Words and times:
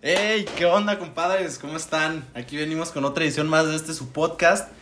¡Hey! 0.00 0.46
¿Qué 0.56 0.64
onda, 0.64 0.98
compadres? 0.98 1.58
¿Cómo 1.58 1.76
están? 1.76 2.24
Aquí 2.34 2.56
venimos 2.56 2.92
con 2.92 3.04
otra 3.04 3.24
edición 3.24 3.46
más 3.50 3.68
de 3.68 3.76
este 3.76 3.92
su 3.92 4.10
podcast. 4.10 4.72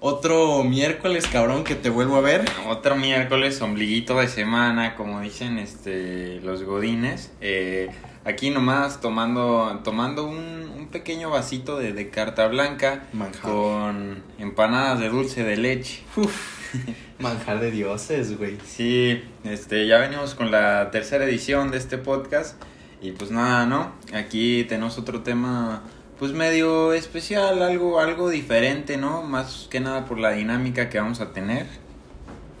Otro 0.00 0.62
miércoles, 0.62 1.26
cabrón, 1.26 1.64
que 1.64 1.74
te 1.74 1.88
vuelvo 1.88 2.16
a 2.16 2.20
ver. 2.20 2.44
Otro 2.68 2.96
miércoles, 2.96 3.62
ombliguito 3.62 4.18
de 4.18 4.28
semana, 4.28 4.96
como 4.96 5.22
dicen 5.22 5.58
este 5.58 6.38
los 6.42 6.64
godines. 6.64 7.32
Eh, 7.40 7.88
aquí 8.24 8.50
nomás 8.50 9.00
tomando, 9.00 9.80
tomando 9.84 10.26
un, 10.26 10.70
un 10.76 10.88
pequeño 10.88 11.30
vasito 11.30 11.78
de, 11.78 11.92
de 11.92 12.10
carta 12.10 12.46
blanca 12.48 13.04
Manjar. 13.12 13.42
con 13.42 14.22
empanadas 14.38 15.00
de 15.00 15.08
dulce 15.08 15.44
de 15.44 15.56
leche. 15.56 16.02
Manjar 17.18 17.60
de 17.60 17.70
dioses, 17.70 18.36
güey. 18.36 18.58
Sí, 18.66 19.22
este, 19.44 19.86
ya 19.86 19.98
venimos 19.98 20.34
con 20.34 20.50
la 20.50 20.90
tercera 20.90 21.24
edición 21.24 21.70
de 21.70 21.78
este 21.78 21.98
podcast. 21.98 22.60
Y 23.00 23.12
pues 23.12 23.30
nada, 23.30 23.66
¿no? 23.66 23.92
Aquí 24.14 24.64
tenemos 24.64 24.98
otro 24.98 25.22
tema, 25.22 25.82
pues 26.18 26.32
medio 26.32 26.92
especial, 26.94 27.62
algo, 27.62 28.00
algo 28.00 28.30
diferente, 28.30 28.96
¿no? 28.96 29.22
Más 29.22 29.68
que 29.70 29.78
nada 29.78 30.06
por 30.06 30.18
la 30.18 30.32
dinámica 30.32 30.88
que 30.88 30.98
vamos 30.98 31.20
a 31.20 31.32
tener. 31.32 31.66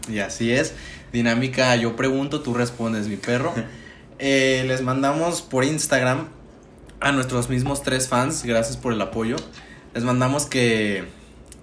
Y 0.08 0.18
así 0.18 0.52
es. 0.52 0.74
Dinámica, 1.12 1.74
yo 1.76 1.96
pregunto, 1.96 2.42
tú 2.42 2.52
respondes, 2.54 3.08
mi 3.08 3.16
perro. 3.16 3.54
Eh, 4.18 4.64
les 4.66 4.82
mandamos 4.82 5.42
por 5.42 5.64
Instagram 5.64 6.28
a 7.00 7.12
nuestros 7.12 7.48
mismos 7.48 7.82
tres 7.82 8.08
fans, 8.08 8.44
gracias 8.44 8.76
por 8.76 8.92
el 8.92 9.00
apoyo. 9.00 9.36
Les 9.94 10.04
mandamos 10.04 10.46
que, 10.46 11.04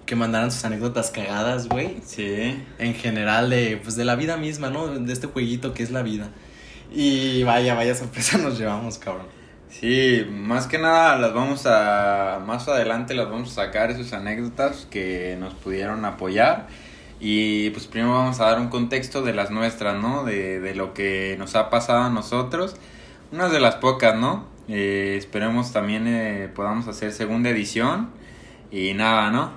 que 0.06 0.16
mandaran 0.16 0.50
sus 0.50 0.64
anécdotas 0.64 1.10
cagadas, 1.10 1.68
güey. 1.68 1.96
Sí. 2.04 2.62
En 2.78 2.94
general 2.94 3.50
de, 3.50 3.78
pues, 3.82 3.96
de 3.96 4.04
la 4.04 4.16
vida 4.16 4.36
misma, 4.36 4.70
¿no? 4.70 4.88
De 4.88 5.12
este 5.12 5.26
jueguito 5.26 5.74
que 5.74 5.82
es 5.82 5.90
la 5.90 6.02
vida. 6.02 6.30
Y 6.92 7.42
vaya, 7.42 7.74
vaya 7.74 7.94
sorpresa 7.94 8.38
nos 8.38 8.58
llevamos, 8.58 8.98
cabrón. 8.98 9.26
Sí, 9.68 10.26
más 10.30 10.66
que 10.66 10.78
nada 10.78 11.16
las 11.18 11.32
vamos 11.32 11.64
a, 11.64 12.40
más 12.46 12.68
adelante 12.68 13.14
las 13.14 13.30
vamos 13.30 13.52
a 13.52 13.64
sacar 13.64 13.90
esas 13.90 14.12
anécdotas 14.12 14.86
que 14.90 15.36
nos 15.40 15.54
pudieron 15.54 16.04
apoyar. 16.04 16.68
Y 17.24 17.70
pues 17.70 17.86
primero 17.86 18.14
vamos 18.14 18.40
a 18.40 18.46
dar 18.46 18.58
un 18.58 18.66
contexto 18.66 19.22
de 19.22 19.32
las 19.32 19.52
nuestras, 19.52 20.02
¿no? 20.02 20.24
De, 20.24 20.58
de 20.58 20.74
lo 20.74 20.92
que 20.92 21.36
nos 21.38 21.54
ha 21.54 21.70
pasado 21.70 22.00
a 22.00 22.10
nosotros. 22.10 22.74
Unas 23.30 23.52
de 23.52 23.60
las 23.60 23.76
pocas, 23.76 24.16
¿no? 24.16 24.48
Eh, 24.66 25.14
esperemos 25.18 25.72
también 25.72 26.08
eh, 26.08 26.50
podamos 26.52 26.88
hacer 26.88 27.12
segunda 27.12 27.48
edición. 27.50 28.10
Y 28.72 28.92
nada, 28.94 29.30
¿no? 29.30 29.52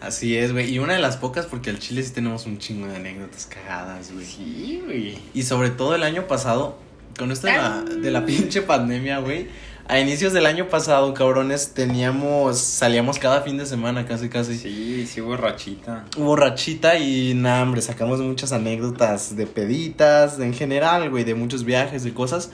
Así 0.00 0.36
es, 0.36 0.52
güey. 0.52 0.72
Y 0.72 0.78
una 0.78 0.92
de 0.92 1.00
las 1.00 1.16
pocas, 1.16 1.46
porque 1.46 1.70
al 1.70 1.80
Chile 1.80 2.04
sí 2.04 2.12
tenemos 2.12 2.46
un 2.46 2.58
chingo 2.58 2.86
de 2.86 2.94
anécdotas 2.94 3.46
cagadas, 3.46 4.12
güey. 4.12 4.24
Sí, 4.24 4.82
güey. 4.84 5.18
Y 5.34 5.42
sobre 5.42 5.70
todo 5.70 5.96
el 5.96 6.04
año 6.04 6.28
pasado, 6.28 6.78
con 7.18 7.32
esto 7.32 7.48
de 7.48 7.54
la, 7.54 7.82
de 7.82 8.10
la 8.12 8.24
pinche 8.24 8.62
pandemia, 8.62 9.18
güey. 9.18 9.48
A 9.88 10.00
inicios 10.00 10.32
del 10.32 10.46
año 10.46 10.68
pasado, 10.68 11.14
cabrones, 11.14 11.72
teníamos, 11.72 12.58
salíamos 12.58 13.20
cada 13.20 13.42
fin 13.42 13.56
de 13.56 13.66
semana, 13.66 14.04
casi, 14.04 14.28
casi. 14.28 14.58
Sí, 14.58 15.06
sí, 15.06 15.20
borrachita. 15.20 16.06
Hubo 16.16 16.34
rachita 16.34 16.98
y 16.98 17.34
nada, 17.34 17.62
hombre, 17.62 17.80
sacamos 17.82 18.18
muchas 18.18 18.50
anécdotas 18.50 19.36
de 19.36 19.46
peditas, 19.46 20.38
de, 20.38 20.46
en 20.46 20.54
general, 20.54 21.08
güey, 21.10 21.22
de 21.22 21.36
muchos 21.36 21.64
viajes, 21.64 22.02
de 22.02 22.12
cosas. 22.12 22.50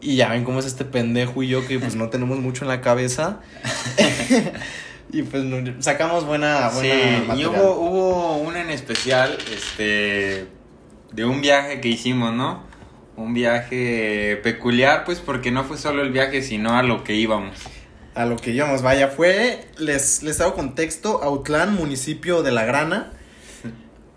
Y 0.00 0.14
ya 0.14 0.28
ven 0.28 0.44
cómo 0.44 0.60
es 0.60 0.66
este 0.66 0.84
pendejo 0.84 1.42
y 1.42 1.48
yo 1.48 1.66
que 1.66 1.80
pues 1.80 1.96
no 1.96 2.08
tenemos 2.10 2.38
mucho 2.38 2.64
en 2.64 2.68
la 2.68 2.80
cabeza. 2.80 3.40
y 5.12 5.22
pues 5.22 5.42
sacamos 5.80 6.26
buena, 6.26 6.68
buena 6.68 7.34
Sí, 7.34 7.40
y 7.40 7.46
hubo, 7.46 7.72
hubo 7.72 8.36
una 8.36 8.60
en 8.60 8.70
especial, 8.70 9.36
este, 9.52 10.46
de 11.10 11.24
un 11.24 11.40
viaje 11.40 11.80
que 11.80 11.88
hicimos, 11.88 12.32
¿no? 12.32 12.67
Un 13.18 13.34
viaje 13.34 14.38
peculiar, 14.44 15.04
pues, 15.04 15.18
porque 15.18 15.50
no 15.50 15.64
fue 15.64 15.76
solo 15.76 16.02
el 16.02 16.12
viaje, 16.12 16.40
sino 16.42 16.76
a 16.78 16.82
lo 16.84 17.02
que 17.02 17.14
íbamos. 17.16 17.56
A 18.14 18.24
lo 18.26 18.36
que 18.36 18.50
íbamos, 18.52 18.82
vaya, 18.82 19.08
fue, 19.08 19.66
les, 19.78 20.22
les 20.22 20.40
hago 20.40 20.54
contexto, 20.54 21.22
Autlán, 21.22 21.74
municipio 21.74 22.42
de 22.44 22.52
La 22.52 22.64
Grana. 22.64 23.12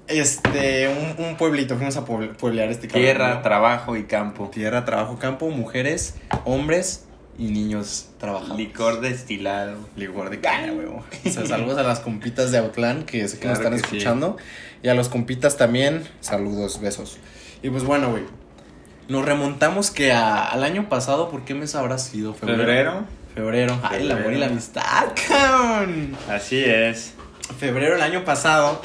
Este, 0.08 0.88
un, 0.90 1.26
un 1.26 1.38
pueblito, 1.38 1.76
fuimos 1.78 1.96
a 1.98 2.06
pueble- 2.06 2.36
pueblear 2.36 2.70
este 2.70 2.88
cabrón, 2.88 3.04
Tierra, 3.04 3.36
¿no? 3.36 3.42
trabajo 3.42 3.96
y 3.96 4.04
campo. 4.04 4.50
Tierra, 4.54 4.86
trabajo, 4.86 5.18
campo, 5.18 5.50
mujeres, 5.50 6.16
hombres 6.46 7.06
y 7.40 7.46
niños 7.46 8.10
trabajando. 8.20 8.56
Licor 8.58 9.00
destilado. 9.02 9.78
Licor 9.96 10.30
de 10.30 10.42
caña, 10.42 10.74
huevo. 10.74 11.04
O 11.26 11.30
sea, 11.30 11.46
saludos 11.46 11.78
a 11.78 11.84
las 11.84 12.02
compitas 12.02 12.52
de 12.52 12.58
Autlán 12.58 13.04
que 13.06 13.28
sé 13.28 13.40
que 13.40 13.48
nos 13.48 13.58
están 13.60 13.74
sí. 13.74 13.82
escuchando. 13.84 14.38
Y 14.84 14.90
a 14.90 14.94
los 14.96 15.10
compitas 15.10 15.58
también, 15.58 16.04
saludos, 16.20 16.82
besos. 16.82 17.18
Y 17.64 17.70
pues 17.70 17.84
bueno, 17.84 18.12
güey. 18.12 18.24
Nos 19.12 19.26
remontamos 19.26 19.92
que 19.92 20.14
a- 20.14 20.46
al 20.46 20.64
año 20.64 20.88
pasado, 20.88 21.30
¿por 21.30 21.44
qué 21.44 21.54
mes 21.54 21.76
habrá 21.76 21.98
sido? 21.98 22.34
Febrero. 22.34 23.04
Febrero. 23.36 23.78
Ay, 23.84 24.04
el 24.04 24.12
amor 24.14 24.32
y 24.32 24.38
la 24.38 24.46
amistad, 24.46 25.08
cabrón. 25.28 26.16
Así 26.30 26.64
es. 26.64 27.14
Febrero 27.60 27.96
del 27.96 28.04
año 28.04 28.24
pasado. 28.24 28.82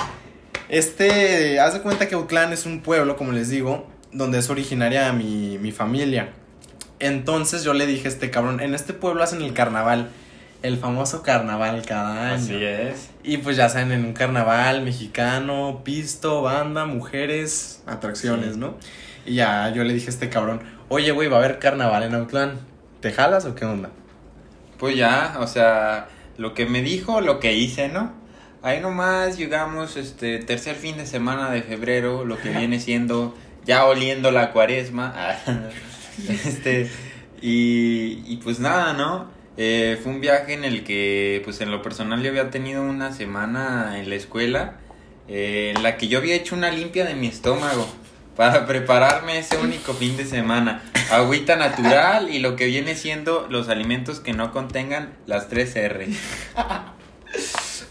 Este, 0.68 1.60
haz 1.60 1.74
de 1.74 1.80
cuenta 1.80 2.08
que 2.08 2.16
Autlán 2.16 2.52
es 2.52 2.66
un 2.66 2.80
pueblo, 2.80 3.16
como 3.16 3.30
les 3.30 3.50
digo, 3.50 3.86
donde 4.10 4.38
es 4.40 4.50
originaria 4.50 5.12
mi, 5.12 5.58
mi 5.58 5.70
familia. 5.70 6.30
Entonces 6.98 7.62
yo 7.62 7.72
le 7.72 7.86
dije 7.86 8.08
a 8.08 8.10
este 8.10 8.28
cabrón, 8.30 8.60
en 8.60 8.74
este 8.74 8.94
pueblo 8.94 9.22
hacen 9.22 9.42
el 9.42 9.52
carnaval, 9.52 10.08
el 10.62 10.76
famoso 10.76 11.22
carnaval 11.22 11.82
cada 11.86 12.30
año. 12.32 12.34
Así 12.42 12.64
es. 12.64 13.10
Y 13.22 13.36
pues 13.38 13.56
ya 13.56 13.68
saben, 13.68 13.92
en 13.92 14.04
un 14.04 14.12
carnaval 14.12 14.82
mexicano, 14.82 15.82
pisto, 15.84 16.42
banda, 16.42 16.84
mujeres, 16.84 17.82
atracciones, 17.86 18.54
Sí. 18.54 18.58
¿no? 18.60 18.74
Y 19.26 19.34
ya 19.34 19.72
yo 19.74 19.84
le 19.84 19.92
dije 19.92 20.06
a 20.06 20.10
este 20.10 20.30
cabrón, 20.30 20.62
oye, 20.88 21.10
güey, 21.10 21.28
va 21.28 21.36
a 21.36 21.40
haber 21.40 21.58
carnaval 21.58 22.04
en 22.04 22.14
Autlán. 22.14 22.60
¿Te 23.00 23.12
jalas 23.12 23.44
o 23.44 23.54
qué 23.54 23.64
onda? 23.64 23.90
Pues 24.78 24.96
ya, 24.96 25.36
o 25.40 25.46
sea, 25.46 26.08
lo 26.38 26.54
que 26.54 26.66
me 26.66 26.82
dijo, 26.82 27.20
lo 27.20 27.40
que 27.40 27.54
hice, 27.54 27.88
¿no? 27.88 28.12
Ahí 28.62 28.80
nomás 28.80 29.36
llegamos, 29.36 29.96
este, 29.96 30.38
tercer 30.38 30.76
fin 30.76 30.96
de 30.96 31.06
semana 31.06 31.50
de 31.50 31.62
febrero, 31.62 32.24
lo 32.24 32.38
que 32.38 32.50
viene 32.50 32.80
siendo 32.80 33.34
ya 33.64 33.84
oliendo 33.84 34.30
la 34.30 34.52
cuaresma. 34.52 35.14
este, 36.28 36.90
y, 37.40 38.22
y 38.26 38.40
pues 38.42 38.60
nada, 38.60 38.92
¿no? 38.92 39.28
Eh, 39.56 39.98
fue 40.02 40.12
un 40.12 40.20
viaje 40.20 40.52
en 40.52 40.64
el 40.64 40.84
que, 40.84 41.40
pues 41.44 41.60
en 41.60 41.70
lo 41.70 41.80
personal 41.82 42.22
yo 42.22 42.30
había 42.30 42.50
tenido 42.50 42.82
una 42.82 43.12
semana 43.12 43.98
en 43.98 44.10
la 44.10 44.16
escuela, 44.16 44.76
eh, 45.28 45.72
en 45.74 45.82
la 45.82 45.96
que 45.96 46.08
yo 46.08 46.18
había 46.18 46.34
hecho 46.34 46.54
una 46.54 46.70
limpia 46.70 47.04
de 47.04 47.14
mi 47.14 47.26
estómago 47.26 47.86
para 48.36 48.66
prepararme 48.66 49.38
ese 49.38 49.56
único 49.56 49.94
fin 49.94 50.16
de 50.16 50.26
semana. 50.26 50.82
Agüita 51.10 51.56
natural 51.56 52.28
y 52.30 52.38
lo 52.38 52.54
que 52.56 52.66
viene 52.66 52.94
siendo 52.94 53.46
los 53.48 53.68
alimentos 53.68 54.20
que 54.20 54.32
no 54.32 54.52
contengan 54.52 55.14
las 55.26 55.48
tres 55.48 55.74
R. 55.76 56.06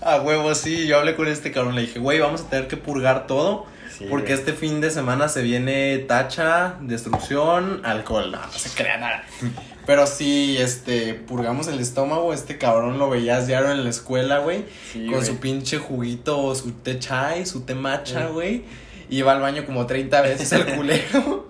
A 0.02 0.22
huevo, 0.22 0.54
sí, 0.54 0.86
yo 0.88 1.00
hablé 1.00 1.16
con 1.16 1.28
este 1.28 1.52
cabrón, 1.52 1.74
le 1.76 1.82
dije, 1.82 2.00
güey, 2.00 2.20
vamos 2.20 2.42
a 2.42 2.50
tener 2.50 2.68
que 2.68 2.78
purgar 2.78 3.26
todo. 3.28 3.66
Sí, 3.98 4.06
porque 4.10 4.34
güey. 4.36 4.40
este 4.40 4.54
fin 4.54 4.82
de 4.82 4.92
semana 4.92 5.30
se 5.30 5.42
viene 5.42 5.98
tacha, 6.00 6.76
destrucción, 6.82 7.82
alcohol. 7.86 8.32
No, 8.32 8.38
no 8.40 8.52
se 8.52 8.70
crea 8.70 8.98
nada. 8.98 9.24
Pero 9.88 10.06
sí, 10.08 10.58
este, 10.60 11.14
purgamos 11.14 11.68
el 11.68 11.80
estómago. 11.80 12.34
Este 12.34 12.58
cabrón 12.58 12.98
lo 13.00 13.10
veías 13.10 13.48
diario 13.48 13.72
en 13.72 13.84
la 13.84 13.90
escuela, 13.90 14.40
güey. 14.40 14.66
Sí, 14.92 15.06
con 15.06 15.16
güey. 15.16 15.26
su 15.26 15.38
pinche 15.38 15.78
juguito, 15.78 16.54
su 16.56 16.72
té 16.72 17.00
chai, 17.00 17.46
su 17.46 17.62
té 17.62 17.74
matcha, 17.76 18.28
Sí. 18.28 18.34
güey. 18.34 18.64
Iba 19.10 19.34
al 19.34 19.42
baño 19.42 19.66
como 19.66 19.86
30 19.86 20.22
veces 20.22 20.52
el 20.52 20.66
culero. 20.76 21.50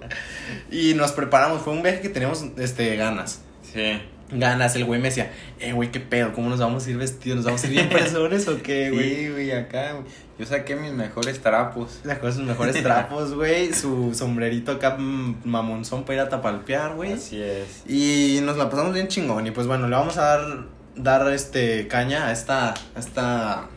y 0.72 0.94
nos 0.94 1.12
preparamos. 1.12 1.62
Fue 1.62 1.74
un 1.74 1.84
viaje 1.84 2.02
que 2.02 2.10
teníamos, 2.10 2.46
este, 2.58 2.96
ganas. 2.96 3.42
Sí. 3.74 4.02
Ganas. 4.32 4.76
El 4.76 4.86
güey 4.86 5.00
me 5.00 5.10
decía, 5.10 5.32
eh, 5.60 5.74
güey, 5.74 5.92
qué 5.92 6.00
pedo, 6.00 6.34
¿cómo 6.34 6.50
nos 6.50 6.60
vamos 6.60 6.86
a 6.88 6.90
ir 6.90 6.98
vestidos? 6.98 7.38
¿Nos 7.38 7.46
vamos 7.46 7.64
a 7.64 7.68
ir 7.68 7.74
bien 7.74 7.90
personas 7.90 8.48
o 8.48 8.62
qué, 8.62 8.90
güey? 8.92 9.16
Sí, 9.16 9.30
güey, 9.30 9.52
acá, 9.52 9.94
güey. 9.94 10.06
Yo 10.38 10.46
saqué 10.46 10.76
mis 10.76 10.92
mejores 10.92 11.40
trapos. 11.42 12.00
Sacó 12.04 12.32
sus 12.32 12.44
mejores 12.44 12.82
trapos, 12.84 13.34
güey. 13.34 13.74
Su 13.74 14.14
sombrerito 14.14 14.74
acá 14.74 14.98
mm, 14.98 15.42
mamonzón 15.46 16.04
para 16.04 16.16
ir 16.16 16.20
a 16.22 16.30
tapalpear, 16.30 16.96
güey. 16.96 17.14
Así 17.14 17.42
es. 17.42 17.84
Y 17.88 18.40
nos 18.44 18.58
la 18.58 18.70
pasamos 18.70 18.94
bien 18.94 19.08
chingón. 19.08 19.48
Y 19.48 19.52
pues 19.52 19.68
bueno, 19.68 19.88
le 19.88 19.96
vamos 19.96 20.18
a 20.18 20.22
dar, 20.24 20.66
dar 20.96 21.32
este 21.32 21.88
caña 21.88 22.28
a 22.28 22.32
esta, 22.34 22.72
a 22.72 23.00
esta 23.00 23.70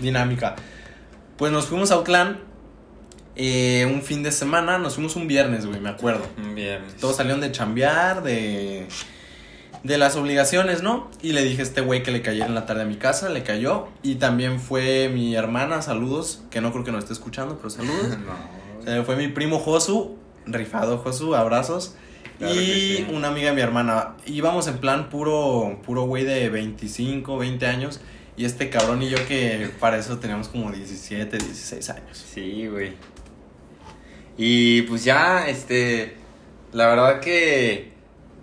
dinámica. 0.00 0.54
Pues 1.36 1.50
nos 1.50 1.66
fuimos 1.66 1.90
a 1.90 1.94
Autlán 1.94 2.38
eh, 3.36 3.88
un 3.92 4.02
fin 4.02 4.22
de 4.22 4.32
semana. 4.32 4.78
Nos 4.78 4.94
fuimos 4.94 5.16
un 5.16 5.26
viernes, 5.26 5.66
güey, 5.66 5.80
me 5.80 5.88
acuerdo. 5.90 6.26
Un 6.38 6.54
viernes. 6.54 6.96
Todos 6.96 7.16
salieron 7.16 7.40
de 7.40 7.52
chambear, 7.52 8.22
de, 8.22 8.86
de 9.82 9.98
las 9.98 10.16
obligaciones, 10.16 10.82
¿no? 10.82 11.10
Y 11.22 11.32
le 11.32 11.42
dije 11.42 11.60
a 11.60 11.64
este 11.64 11.80
güey 11.80 12.02
que 12.02 12.10
le 12.10 12.22
cayera 12.22 12.46
en 12.46 12.54
la 12.54 12.66
tarde 12.66 12.82
a 12.82 12.86
mi 12.86 12.96
casa, 12.96 13.28
le 13.28 13.42
cayó. 13.42 13.88
Y 14.02 14.16
también 14.16 14.60
fue 14.60 15.08
mi 15.08 15.34
hermana, 15.34 15.82
saludos, 15.82 16.42
que 16.50 16.60
no 16.60 16.72
creo 16.72 16.84
que 16.84 16.92
nos 16.92 17.04
esté 17.04 17.12
escuchando, 17.12 17.56
pero 17.56 17.70
saludos. 17.70 18.18
no. 18.86 18.92
Eh, 18.92 19.02
fue 19.04 19.16
mi 19.16 19.28
primo 19.28 19.58
Josu, 19.58 20.16
rifado 20.46 20.98
Josu, 20.98 21.34
abrazos. 21.34 21.96
Claro 22.38 22.54
y 22.54 22.96
sí. 22.96 23.06
una 23.12 23.28
amiga 23.28 23.50
de 23.50 23.54
mi 23.54 23.62
hermana. 23.62 24.16
Íbamos 24.26 24.66
en 24.66 24.78
plan 24.78 25.08
puro, 25.08 25.80
puro 25.84 26.02
güey 26.02 26.24
de 26.24 26.50
25, 26.50 27.38
20 27.38 27.66
años. 27.66 28.00
Y 28.36 28.44
este 28.44 28.68
cabrón 28.68 29.02
y 29.02 29.10
yo 29.10 29.26
que 29.28 29.70
para 29.78 29.96
eso 29.96 30.18
teníamos 30.18 30.48
como 30.48 30.72
17, 30.72 31.38
16 31.38 31.90
años. 31.90 32.26
Sí, 32.34 32.66
güey. 32.66 32.94
Y 34.36 34.82
pues 34.82 35.04
ya, 35.04 35.46
este, 35.48 36.16
la 36.72 36.88
verdad 36.88 37.20
que, 37.20 37.92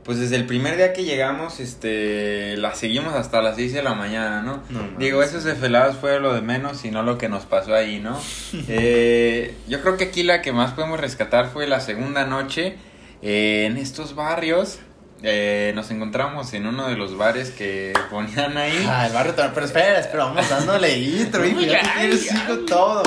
pues 0.04 0.20
desde 0.20 0.38
el 0.38 0.46
primer 0.46 0.78
día 0.78 0.94
que 0.94 1.04
llegamos, 1.04 1.60
este, 1.60 2.56
la 2.58 2.74
seguimos 2.76 3.14
hasta 3.14 3.42
las 3.42 3.58
6 3.58 3.74
de 3.74 3.84
la 3.84 3.94
mañana, 3.94 4.42
¿no? 4.42 4.62
Digo, 4.98 5.22
esos 5.22 5.44
desvelados 5.44 5.98
fue 5.98 6.20
lo 6.20 6.34
de 6.34 6.42
menos, 6.42 6.78
sino 6.78 7.04
lo 7.04 7.18
que 7.18 7.30
nos 7.30 7.46
pasó 7.46 7.76
ahí, 7.76 8.00
¿no? 8.00 8.20
Eh, 8.68 9.56
yo 9.68 9.82
creo 9.82 9.98
que 9.98 10.06
aquí 10.06 10.24
la 10.24 10.42
que 10.42 10.54
más 10.54 10.72
podemos 10.72 11.00
rescatar 11.00 11.50
fue 11.52 11.68
la 11.68 11.80
segunda 11.82 12.26
noche 12.26 12.78
eh, 13.22 13.66
en 13.68 13.78
estos 13.78 14.16
barrios. 14.16 14.80
Eh, 15.24 15.72
nos 15.76 15.92
encontramos 15.92 16.52
en 16.54 16.66
uno 16.66 16.88
de 16.88 16.96
los 16.96 17.16
bares 17.16 17.52
que 17.52 17.94
ponían 18.10 18.58
ahí. 18.58 18.86
Ah, 18.88 19.06
el 19.06 19.14
barrio. 19.14 19.34
Pero 19.36 19.66
espera, 19.66 20.00
espera, 20.00 20.24
vamos 20.26 20.50
dándole 20.50 20.98
intro, 20.98 21.46
hijo. 21.48 21.60
Ya 21.62 21.82
ay. 21.96 22.14
sigo 22.14 22.60
todo. 22.66 23.04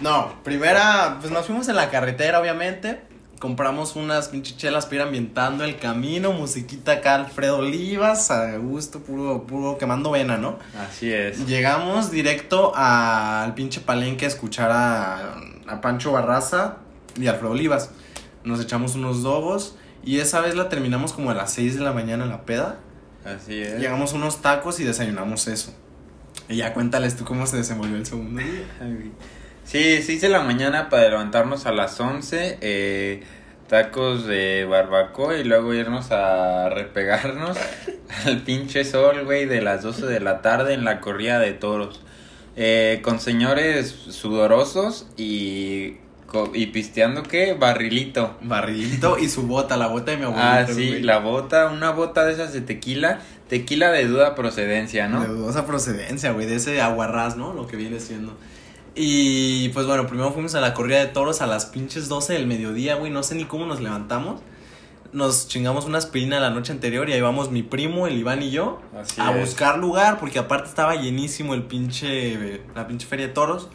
No, 0.00 0.42
primera, 0.44 1.18
pues 1.20 1.32
nos 1.32 1.46
fuimos 1.46 1.68
en 1.68 1.76
la 1.76 1.90
carretera, 1.90 2.40
obviamente. 2.40 3.00
Compramos 3.38 3.94
unas 3.94 4.28
pinches 4.28 4.56
chelas 4.56 4.86
para 4.86 4.96
ir 4.96 5.02
ambientando 5.02 5.64
el 5.64 5.78
camino. 5.78 6.32
Musiquita 6.32 6.92
acá, 6.92 7.14
Alfredo 7.14 7.58
Olivas, 7.58 8.30
a 8.32 8.56
gusto, 8.56 9.00
puro, 9.00 9.46
puro 9.46 9.78
quemando 9.78 10.10
vena, 10.10 10.36
¿no? 10.36 10.58
Así 10.76 11.12
es. 11.12 11.46
Llegamos 11.46 12.10
directo 12.10 12.72
al 12.74 13.54
pinche 13.54 13.80
palenque 13.80 14.24
a 14.24 14.28
escuchar 14.28 14.70
a, 14.72 15.36
a 15.68 15.80
Pancho 15.80 16.10
Barraza 16.12 16.78
y 17.16 17.28
Alfredo 17.28 17.52
Olivas. 17.52 17.90
Nos 18.42 18.60
echamos 18.60 18.96
unos 18.96 19.22
dogos 19.22 19.76
y 20.04 20.18
esa 20.18 20.40
vez 20.40 20.56
la 20.56 20.68
terminamos 20.68 21.12
como 21.12 21.30
a 21.30 21.34
las 21.34 21.52
6 21.52 21.78
de 21.78 21.84
la 21.84 21.92
mañana 21.92 22.24
en 22.24 22.30
la 22.30 22.42
peda. 22.42 22.78
Así 23.24 23.60
es. 23.60 23.78
Llegamos 23.78 24.14
unos 24.14 24.42
tacos 24.42 24.80
y 24.80 24.84
desayunamos 24.84 25.46
eso. 25.46 25.74
Y 26.48 26.56
ya 26.56 26.72
cuéntales 26.72 27.16
tú 27.16 27.24
cómo 27.24 27.46
se 27.46 27.56
desenvolvió 27.58 27.96
el 27.96 28.06
segundo 28.06 28.40
día. 28.40 28.64
Sí, 29.68 30.00
6 30.02 30.22
de 30.22 30.30
la 30.30 30.40
mañana 30.40 30.88
para 30.88 31.10
levantarnos 31.10 31.66
a 31.66 31.72
las 31.72 32.00
11, 32.00 32.56
eh, 32.62 33.22
tacos 33.68 34.24
de 34.26 34.64
barbacoa 34.64 35.36
y 35.36 35.44
luego 35.44 35.74
irnos 35.74 36.10
a 36.10 36.70
repegarnos 36.70 37.58
al 38.24 38.38
pinche 38.44 38.86
sol, 38.86 39.26
güey, 39.26 39.44
de 39.44 39.60
las 39.60 39.82
12 39.82 40.06
de 40.06 40.20
la 40.20 40.40
tarde 40.40 40.72
en 40.72 40.86
la 40.86 41.02
corrida 41.02 41.38
de 41.38 41.52
toros. 41.52 42.00
Eh, 42.56 43.00
con 43.02 43.20
señores 43.20 43.94
sudorosos 44.08 45.06
y, 45.18 45.98
y 46.54 46.66
pisteando, 46.68 47.22
¿qué? 47.22 47.52
Barrilito. 47.52 48.38
Barridito 48.40 49.18
y 49.18 49.28
su 49.28 49.42
bota, 49.42 49.76
la 49.76 49.88
bota 49.88 50.12
de 50.12 50.16
mi 50.16 50.24
abuelito. 50.24 50.48
Ah, 50.50 50.66
sí, 50.66 50.88
güey. 50.88 51.02
la 51.02 51.18
bota, 51.18 51.66
una 51.66 51.90
bota 51.90 52.24
de 52.24 52.32
esas 52.32 52.54
de 52.54 52.62
tequila, 52.62 53.20
tequila 53.50 53.92
de 53.92 54.06
duda 54.06 54.34
procedencia, 54.34 55.08
¿no? 55.08 55.20
De 55.20 55.28
dudosa 55.28 55.66
procedencia, 55.66 56.32
güey, 56.32 56.46
de 56.46 56.56
ese 56.56 56.80
aguarrás, 56.80 57.36
¿no? 57.36 57.52
Lo 57.52 57.66
que 57.66 57.76
viene 57.76 58.00
siendo. 58.00 58.34
Y 59.00 59.68
pues 59.68 59.86
bueno, 59.86 60.08
primero 60.08 60.32
fuimos 60.32 60.56
a 60.56 60.60
la 60.60 60.74
corrida 60.74 60.98
de 60.98 61.06
toros 61.06 61.40
a 61.40 61.46
las 61.46 61.66
pinches 61.66 62.08
12 62.08 62.32
del 62.32 62.48
mediodía, 62.48 62.96
güey. 62.96 63.12
No 63.12 63.22
sé 63.22 63.36
ni 63.36 63.44
cómo 63.44 63.64
nos 63.64 63.80
levantamos. 63.80 64.40
Nos 65.12 65.46
chingamos 65.46 65.84
una 65.84 65.98
aspirina 65.98 66.40
la 66.40 66.50
noche 66.50 66.72
anterior 66.72 67.08
y 67.08 67.12
ahí 67.12 67.20
vamos 67.20 67.52
mi 67.52 67.62
primo, 67.62 68.08
el 68.08 68.18
Iván 68.18 68.42
y 68.42 68.50
yo 68.50 68.80
Así 69.00 69.20
a 69.20 69.30
es. 69.30 69.40
buscar 69.40 69.78
lugar 69.78 70.18
porque 70.18 70.40
aparte 70.40 70.68
estaba 70.68 70.96
llenísimo 70.96 71.54
el 71.54 71.62
pinche, 71.62 72.60
la 72.74 72.88
pinche 72.88 73.06
feria 73.06 73.28
de 73.28 73.32
toros. 73.32 73.68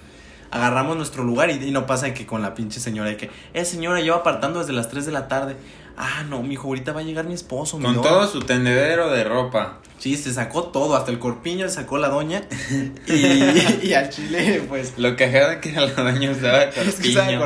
Agarramos 0.51 0.97
nuestro 0.97 1.23
lugar 1.23 1.49
y, 1.49 1.53
y 1.53 1.71
no 1.71 1.85
pasa 1.85 2.13
que 2.13 2.25
con 2.25 2.41
la 2.41 2.53
pinche 2.53 2.81
señora 2.81 3.09
de 3.09 3.15
que, 3.17 3.31
eh 3.53 3.63
señora, 3.63 4.01
llevo 4.01 4.17
apartando 4.17 4.59
desde 4.59 4.73
las 4.73 4.89
3 4.89 5.05
de 5.05 5.11
la 5.13 5.29
tarde. 5.29 5.55
Ah, 5.97 6.23
no, 6.27 6.41
mijo, 6.41 6.67
ahorita 6.69 6.91
va 6.91 7.01
a 7.01 7.03
llegar 7.03 7.25
mi 7.25 7.33
esposo. 7.33 7.77
mi 7.77 7.85
Con 7.85 7.95
doña". 7.95 8.09
todo 8.09 8.27
su 8.27 8.39
tendedero 8.41 9.11
de 9.11 9.23
ropa. 9.23 9.79
Sí, 9.99 10.17
se 10.17 10.33
sacó 10.33 10.63
todo, 10.63 10.95
hasta 10.95 11.11
el 11.11 11.19
corpiño 11.19 11.69
se 11.69 11.75
sacó 11.75 11.97
la 11.97 12.09
doña. 12.09 12.41
Y, 13.07 13.87
y 13.87 13.93
al 13.93 14.09
chile, 14.09 14.63
pues. 14.67 14.93
Lo 14.97 15.15
cagado 15.15 15.61
que 15.61 15.69
era 15.69 15.81
la 15.85 15.93
doña 15.93 16.31
usaba 16.31 16.63
Es 16.63 16.95
que 16.95 17.09
usaba 17.09 17.37
corpiño. 17.37 17.39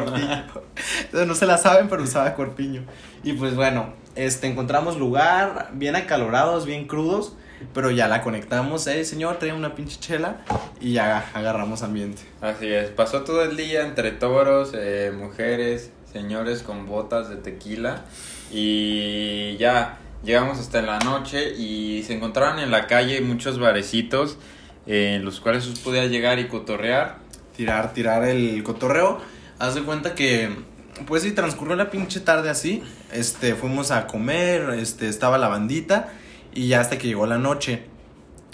corpiño. 0.53 0.61
Entonces, 1.01 1.27
no 1.27 1.35
se 1.35 1.45
la 1.45 1.57
saben, 1.57 1.89
pero 1.89 2.03
usaba 2.03 2.33
corpiño. 2.35 2.83
Y 3.23 3.33
pues 3.33 3.55
bueno, 3.55 3.93
este 4.15 4.47
encontramos 4.47 4.97
lugar, 4.97 5.71
bien 5.73 5.95
acalorados, 5.95 6.65
bien 6.65 6.87
crudos. 6.87 7.33
Pero 7.73 7.91
ya 7.91 8.07
la 8.07 8.21
conectamos, 8.21 8.87
eh, 8.87 9.03
señor, 9.03 9.37
trae 9.39 9.53
una 9.53 9.75
pinche 9.75 9.99
chela. 9.99 10.43
Y 10.79 10.93
ya 10.93 11.29
agarramos 11.33 11.83
ambiente. 11.83 12.21
Así 12.41 12.67
es, 12.67 12.89
pasó 12.89 13.23
todo 13.23 13.43
el 13.43 13.57
día 13.57 13.85
entre 13.85 14.11
toros, 14.11 14.71
eh, 14.75 15.11
mujeres, 15.15 15.91
señores 16.11 16.63
con 16.63 16.87
botas 16.87 17.29
de 17.29 17.35
tequila 17.35 18.05
y 18.51 19.57
ya 19.57 19.97
llegamos 20.23 20.57
hasta 20.59 20.79
en 20.79 20.85
la 20.87 20.99
noche 20.99 21.53
y 21.55 22.03
se 22.03 22.13
encontraron 22.13 22.59
en 22.59 22.71
la 22.71 22.87
calle 22.87 23.21
muchos 23.21 23.59
barecitos 23.59 24.37
eh, 24.87 25.15
en 25.15 25.25
los 25.25 25.39
cuales 25.39 25.67
usted 25.67 25.83
podía 25.83 26.05
llegar 26.05 26.39
y 26.39 26.47
cotorrear. 26.47 27.17
Tirar, 27.55 27.93
tirar 27.93 28.23
el 28.23 28.63
cotorreo. 28.63 29.19
Haz 29.59 29.75
de 29.75 29.83
cuenta 29.83 30.15
que. 30.15 30.49
Pues 31.05 31.23
sí, 31.23 31.31
transcurrió 31.31 31.75
la 31.75 31.89
pinche 31.89 32.19
tarde 32.19 32.49
así. 32.49 32.83
Este, 33.11 33.53
fuimos 33.55 33.91
a 33.91 34.07
comer, 34.07 34.69
este, 34.79 35.09
estaba 35.09 35.37
la 35.37 35.47
bandita. 35.47 36.13
Y 36.57 36.69
ya 36.69 36.81
hasta 36.81 36.97
que 36.97 37.07
llegó 37.07 37.27
la 37.27 37.37
noche. 37.37 37.83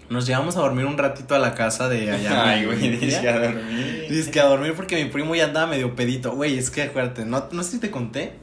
Nos 0.09 0.27
llevamos 0.27 0.57
a 0.57 0.59
dormir 0.59 0.85
un 0.85 0.97
ratito 0.97 1.35
a 1.35 1.39
la 1.39 1.55
casa 1.55 1.87
de 1.87 2.11
allá. 2.11 2.43
Ay, 2.49 2.65
güey, 2.65 2.97
dice 2.97 3.29
a 3.29 3.39
dormir. 3.39 4.07
Dice 4.09 4.29
que 4.29 4.41
a 4.41 4.45
dormir 4.45 4.73
porque 4.75 5.01
mi 5.01 5.09
primo 5.09 5.33
ya 5.35 5.45
andaba 5.45 5.67
medio 5.67 5.95
pedito. 5.95 6.33
Güey, 6.33 6.57
es 6.57 6.69
que 6.69 6.83
acuérdate, 6.83 7.23
no, 7.23 7.47
no 7.53 7.63
sé 7.63 7.71
si 7.71 7.79
te 7.79 7.91
conté, 7.91 8.33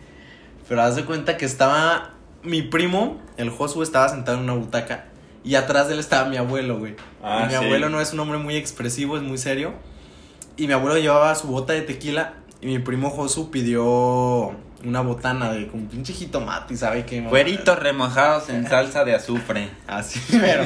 pero 0.66 0.80
haz 0.80 0.96
de 0.96 1.04
cuenta 1.04 1.36
que 1.36 1.44
estaba 1.44 2.14
mi 2.42 2.62
primo, 2.62 3.20
el 3.36 3.50
Josu, 3.50 3.82
estaba 3.82 4.08
sentado 4.08 4.38
en 4.38 4.44
una 4.44 4.54
butaca 4.54 5.08
y 5.44 5.56
atrás 5.56 5.88
de 5.88 5.94
él 5.94 6.00
estaba 6.00 6.26
mi 6.26 6.38
abuelo, 6.38 6.78
güey. 6.78 6.96
Ah, 7.22 7.44
mi 7.44 7.50
sí. 7.50 7.56
abuelo 7.56 7.90
no 7.90 8.00
es 8.00 8.14
un 8.14 8.20
hombre 8.20 8.38
muy 8.38 8.56
expresivo, 8.56 9.18
es 9.18 9.22
muy 9.22 9.36
serio. 9.36 9.74
Y 10.56 10.68
mi 10.68 10.72
abuelo 10.72 10.98
llevaba 10.98 11.34
su 11.34 11.48
bota 11.48 11.74
de 11.74 11.82
tequila 11.82 12.32
y 12.62 12.66
mi 12.66 12.78
primo 12.78 13.10
Josu 13.10 13.50
pidió 13.50 14.52
una 14.84 15.00
botana 15.02 15.52
de 15.52 15.66
con 15.68 15.86
pinche 15.86 16.12
jitomate, 16.12 16.74
y 16.74 16.76
¿sabe 16.76 17.04
qué? 17.04 17.22
Cueritos 17.24 17.78
remojados 17.78 18.48
en 18.48 18.66
salsa 18.68 19.04
de 19.04 19.14
azufre. 19.14 19.68
Así, 19.86 20.20
pero. 20.30 20.64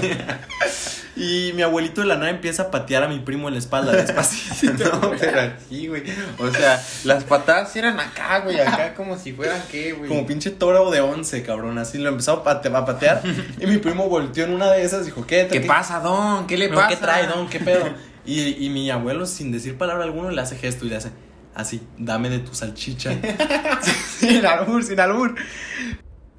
y 1.17 1.53
mi 1.55 1.63
abuelito 1.63 2.01
de 2.01 2.09
la 2.09 2.17
nada 2.17 2.31
empieza 2.31 2.65
a 2.65 2.71
patear 2.71 3.05
a 3.05 3.09
mi 3.09 3.19
primo 3.21 3.49
en 3.49 3.55
la 3.55 3.59
espalda 3.61 3.93
despacito. 3.93 4.85
No, 5.03 5.13
pero 5.19 5.41
así, 5.41 5.87
güey. 5.89 6.03
O 6.39 6.51
sea, 6.51 6.83
las 7.05 7.25
patadas 7.25 7.75
eran 7.77 7.99
acá, 8.01 8.41
güey, 8.41 8.59
acá 8.61 8.95
como 8.95 9.17
si 9.19 9.33
fueran 9.33 9.61
qué, 9.71 9.93
güey. 9.93 10.09
Como 10.09 10.27
pinche 10.27 10.51
toro 10.51 10.91
de 10.91 11.01
once, 11.01 11.43
cabrón. 11.43 11.79
Así 11.79 11.99
lo 11.99 12.09
empezó 12.09 12.33
a, 12.33 12.45
pate- 12.45 12.75
a 12.75 12.85
patear. 12.85 13.23
y 13.61 13.67
mi 13.67 13.79
primo 13.79 14.09
volteó 14.09 14.45
en 14.45 14.55
una 14.55 14.71
de 14.73 14.83
esas 14.83 15.03
y 15.03 15.07
dijo, 15.07 15.27
¿qué? 15.27 15.49
¿Qué 15.51 15.61
pasa, 15.61 16.01
Don? 16.01 16.47
¿Qué 16.47 16.57
le 16.59 16.69
No, 16.69 16.77
pasa? 16.77 16.89
¿Qué 16.89 16.97
trae, 16.97 17.27
don? 17.27 17.49
¿Qué 17.49 17.61
pedo? 17.61 17.85
Y, 18.27 18.65
y 18.65 18.71
mi 18.71 18.91
abuelo, 18.91 19.27
sin 19.27 19.53
decir 19.53 19.77
palabra 19.77 20.05
alguna, 20.05 20.31
le 20.33 20.41
hace 20.41 20.57
gesto 20.57 20.87
y 20.87 20.89
le 20.89 20.97
hace 20.97 21.11
así, 21.55 21.83
dame 21.99 22.31
de 22.31 22.41
tu 22.41 22.55
salchicha. 22.55 23.13
sin 24.19 24.45
albur, 24.45 24.83
sin 24.85 25.01
albur. 25.01 25.35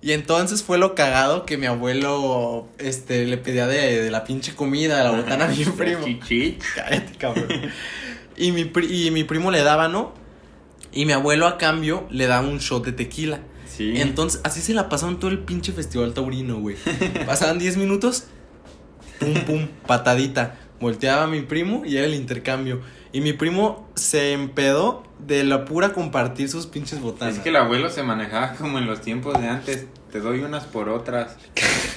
Y 0.06 0.12
entonces 0.12 0.62
fue 0.62 0.78
lo 0.78 0.94
cagado 0.94 1.48
que 1.48 1.58
mi 1.58 1.66
abuelo 1.66 2.68
este, 2.78 3.26
le 3.26 3.38
pedía 3.38 3.66
de, 3.66 4.04
de 4.04 4.12
la 4.12 4.24
pinche 4.24 4.54
comida, 4.54 4.98
de 4.98 5.04
la 5.04 5.10
botana 5.12 5.46
a 5.46 5.48
mi 5.48 5.66
primo. 5.66 6.06
Cállate, 6.76 7.18
cabrón. 7.18 7.48
Y 8.38 8.52
mi, 8.52 8.70
y 8.90 9.12
mi 9.12 9.24
primo 9.24 9.50
le 9.50 9.64
daba, 9.64 9.88
¿no? 9.88 10.14
Y 10.92 11.06
mi 11.06 11.14
abuelo 11.14 11.48
a 11.48 11.58
cambio 11.58 12.06
le 12.10 12.28
daba 12.28 12.46
un 12.46 12.60
shot 12.60 12.86
de 12.86 12.92
tequila. 12.92 13.40
Sí. 13.66 13.94
Entonces, 13.96 14.42
así 14.44 14.62
se 14.62 14.74
la 14.74 14.90
pasaron 14.90 15.20
todo 15.20 15.32
el 15.32 15.40
pinche 15.40 15.72
festival 15.72 16.14
taurino, 16.14 16.60
güey. 16.60 16.76
Pasaban 17.26 17.60
10 17.60 17.78
minutos, 17.78 18.26
pum, 19.20 19.34
pum, 19.46 19.68
patadita. 19.88 20.58
Volteaba 20.82 21.24
a 21.24 21.28
mi 21.28 21.44
primo 21.44 21.84
y 21.86 21.96
era 21.96 22.06
el 22.06 22.14
intercambio. 22.14 22.82
Y 23.14 23.22
mi 23.22 23.32
primo 23.32 23.90
se 23.96 24.34
empedó 24.34 25.05
de 25.20 25.44
la 25.44 25.66
pura 25.66 25.94
compartir 25.94 26.50
sus 26.50 26.68
pinches 26.68 27.02
botanas. 27.02 27.36
Es 27.36 27.42
que 27.42 27.50
el 27.50 27.56
abuelo 27.56 27.90
se 27.90 28.04
manejaba 28.04 28.54
como 28.54 28.78
en 28.78 28.86
los 28.86 29.02
tiempos 29.02 29.40
de 29.40 29.48
antes. 29.48 29.86
Te 30.12 30.20
doy 30.20 30.42
unas 30.42 30.66
por 30.66 30.90
otras. 30.90 31.36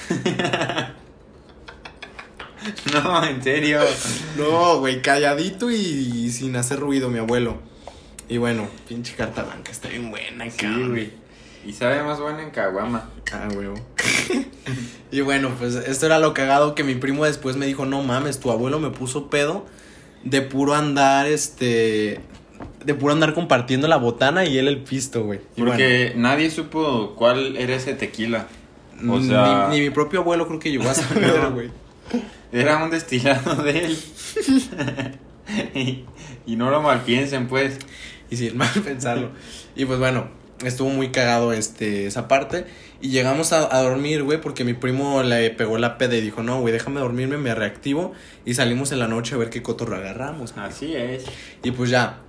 no, 2.93 3.23
en 3.23 3.43
serio. 3.43 3.81
No, 4.37 4.79
güey, 4.79 5.01
calladito 5.01 5.69
y, 5.71 6.31
sin 6.31 6.55
hacer 6.55 6.79
ruido, 6.79 7.09
mi 7.09 7.19
abuelo. 7.19 7.57
Y 8.27 8.37
bueno, 8.37 8.67
pinche 8.87 9.15
carta 9.15 9.43
blanca, 9.43 9.71
está 9.71 9.89
bien 9.89 10.09
buena, 10.09 10.49
Sí, 10.49 10.67
güey. 10.87 11.11
Y 11.65 11.73
sabe 11.73 12.01
más 12.03 12.19
bueno 12.19 12.39
en 12.39 12.51
Caguama. 12.51 13.09
Ah, 13.33 13.49
huevo. 13.53 13.75
y 15.11 15.21
bueno, 15.21 15.51
pues 15.59 15.75
esto 15.75 16.05
era 16.05 16.19
lo 16.19 16.33
cagado 16.33 16.73
que 16.73 16.83
mi 16.83 16.95
primo 16.95 17.25
después 17.25 17.57
me 17.57 17.65
dijo, 17.65 17.85
no 17.85 18.01
mames, 18.01 18.39
tu 18.39 18.51
abuelo 18.51 18.79
me 18.79 18.91
puso 18.91 19.29
pedo 19.29 19.65
de 20.23 20.41
puro 20.41 20.73
andar, 20.73 21.27
este, 21.27 22.21
de 22.83 22.93
puro 22.93 23.13
andar 23.13 23.33
compartiendo 23.33 23.87
la 23.87 23.97
botana 23.97 24.45
y 24.45 24.57
él 24.57 24.67
el 24.67 24.79
pisto, 24.79 25.23
güey. 25.23 25.39
Porque 25.57 26.13
nadie 26.15 26.49
supo 26.49 27.13
cuál 27.15 27.57
era 27.57 27.75
ese 27.75 27.93
tequila. 27.93 28.47
O 29.07 29.21
sea, 29.21 29.67
ni, 29.69 29.77
ni 29.77 29.83
mi 29.83 29.89
propio 29.91 30.21
abuelo 30.21 30.47
creo 30.47 30.59
que 30.59 30.71
llegó 30.71 30.89
a 30.89 30.93
saber, 30.93 31.49
güey. 31.53 31.69
era 32.51 32.83
un 32.83 32.89
destilado 32.89 33.55
de 33.63 33.85
él. 33.85 33.97
y, 35.75 36.03
y 36.45 36.55
no 36.55 36.69
lo 36.69 36.81
malpiensen, 36.81 37.47
pues. 37.47 37.79
Y 38.29 38.37
sin 38.37 38.57
mal 38.57 38.69
pensarlo. 38.83 39.29
Y 39.75 39.85
pues 39.85 39.99
bueno, 39.99 40.27
estuvo 40.63 40.89
muy 40.89 41.09
cagado 41.09 41.53
este, 41.53 42.07
esa 42.07 42.27
parte. 42.27 42.65
Y 43.01 43.09
llegamos 43.09 43.53
a, 43.53 43.73
a 43.73 43.81
dormir, 43.81 44.23
güey, 44.23 44.41
porque 44.41 44.65
mi 44.65 44.73
primo 44.73 45.23
le 45.23 45.49
pegó 45.51 45.77
la 45.77 45.97
peda 45.97 46.15
y 46.15 46.21
dijo, 46.21 46.43
no, 46.43 46.59
güey, 46.59 46.73
déjame 46.73 46.99
dormirme, 46.99 47.37
me 47.37 47.55
reactivo. 47.55 48.13
Y 48.45 48.55
salimos 48.55 48.91
en 48.91 48.99
la 48.99 49.07
noche 49.07 49.35
a 49.35 49.37
ver 49.37 49.49
qué 49.49 49.61
cotorro 49.61 49.95
agarramos. 49.95 50.53
Así 50.57 50.93
es. 50.95 51.23
Y 51.63 51.71
pues 51.71 51.89
ya, 51.89 52.19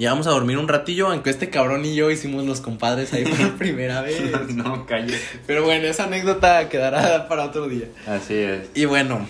llegamos 0.00 0.26
a 0.26 0.30
dormir 0.30 0.56
un 0.56 0.66
ratillo, 0.66 1.08
aunque 1.08 1.28
este 1.28 1.50
cabrón 1.50 1.84
y 1.84 1.94
yo 1.94 2.10
hicimos 2.10 2.46
los 2.46 2.60
compadres 2.60 3.12
ahí 3.12 3.24
por 3.24 3.56
primera 3.58 4.00
vez. 4.00 4.20
no, 4.54 4.86
calle. 4.86 5.20
Pero 5.46 5.62
bueno, 5.62 5.86
esa 5.86 6.04
anécdota 6.04 6.68
quedará 6.68 7.28
para 7.28 7.44
otro 7.44 7.68
día. 7.68 7.86
Así 8.06 8.34
es. 8.34 8.68
Y 8.74 8.86
bueno, 8.86 9.26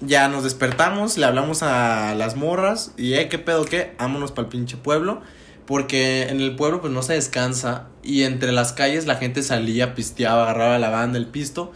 ya 0.00 0.28
nos 0.28 0.44
despertamos, 0.44 1.18
le 1.18 1.26
hablamos 1.26 1.64
a 1.64 2.14
las 2.14 2.36
morras 2.36 2.92
y, 2.96 3.14
eh, 3.14 3.28
¿qué 3.28 3.38
pedo 3.38 3.64
qué? 3.64 3.92
Vámonos 3.98 4.30
para 4.30 4.46
el 4.46 4.52
pinche 4.52 4.76
pueblo. 4.76 5.20
Porque 5.66 6.24
en 6.24 6.42
el 6.42 6.56
pueblo 6.56 6.82
pues 6.82 6.92
no 6.92 7.02
se 7.02 7.14
descansa 7.14 7.86
y 8.02 8.24
entre 8.24 8.52
las 8.52 8.74
calles 8.74 9.06
la 9.06 9.16
gente 9.16 9.42
salía, 9.42 9.94
pisteaba, 9.94 10.42
agarraba 10.42 10.78
la 10.78 10.90
banda, 10.90 11.16
el 11.16 11.26
pisto 11.26 11.72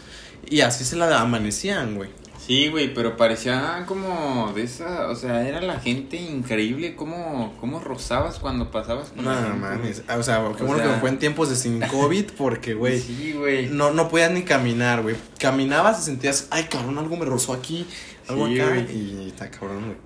y 0.47 0.61
así 0.61 0.85
se 0.85 0.95
la 0.97 1.19
amanecían, 1.21 1.95
güey. 1.95 2.11
Sí, 2.49 2.69
güey, 2.69 2.93
pero 2.95 3.17
parecía 3.17 3.85
como 3.87 4.53
de 4.55 4.63
esa, 4.63 5.09
o 5.11 5.15
sea, 5.15 5.47
era 5.47 5.61
la 5.61 5.79
gente 5.81 6.17
increíble, 6.17 6.97
cómo, 6.97 7.55
cómo 7.61 7.79
rozabas 7.79 8.39
cuando 8.39 8.71
pasabas 8.71 9.11
con 9.11 9.23
No 9.27 9.35
gente, 9.35 9.53
mames, 9.59 10.03
o 10.09 10.23
sea, 10.23 10.43
qué 10.57 10.65
bueno 10.65 10.83
sea- 10.83 10.95
que 10.95 11.01
fue 11.01 11.11
en 11.11 11.19
tiempos 11.19 11.51
de 11.51 11.57
sin 11.57 11.79
COVID 11.89 12.25
porque, 12.39 12.73
güey, 12.73 12.99
Sí, 13.01 13.35
güey. 13.37 13.67
no, 13.67 13.91
no 13.93 14.09
podías 14.09 14.31
ni 14.33 14.43
caminar, 14.45 15.03
güey. 15.03 15.15
Caminabas 15.39 16.01
y 16.01 16.05
sentías, 16.07 16.49
ay, 16.51 16.65
cabrón, 16.71 16.97
algo 16.97 17.19
me 17.19 17.27
rozó 17.27 17.53
aquí, 17.53 17.87
algo 18.29 18.47
Sí, 18.49 18.59
acá 18.59 18.71
güey. 18.71 18.97
y 18.97 19.27
está 19.29 19.51
cabrón, 19.51 19.85
güey. 19.85 19.97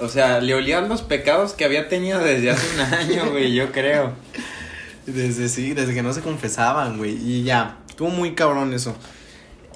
O 0.00 0.08
sea, 0.08 0.40
le 0.40 0.54
olían 0.54 0.88
los 0.88 1.02
pecados 1.02 1.54
que 1.54 1.64
había 1.64 1.88
tenido 1.88 2.20
desde 2.20 2.52
hace 2.52 2.66
un 2.74 2.80
año, 2.94 3.30
güey, 3.32 3.52
yo 3.52 3.72
creo. 3.72 4.12
Desde 5.06 5.48
sí, 5.48 5.74
desde 5.74 5.92
que 5.92 6.02
no 6.04 6.12
se 6.12 6.20
confesaban, 6.20 6.98
güey. 6.98 7.12
Y 7.20 7.42
ya, 7.42 7.78
estuvo 7.88 8.10
muy 8.10 8.34
cabrón 8.34 8.72
eso. 8.72 8.96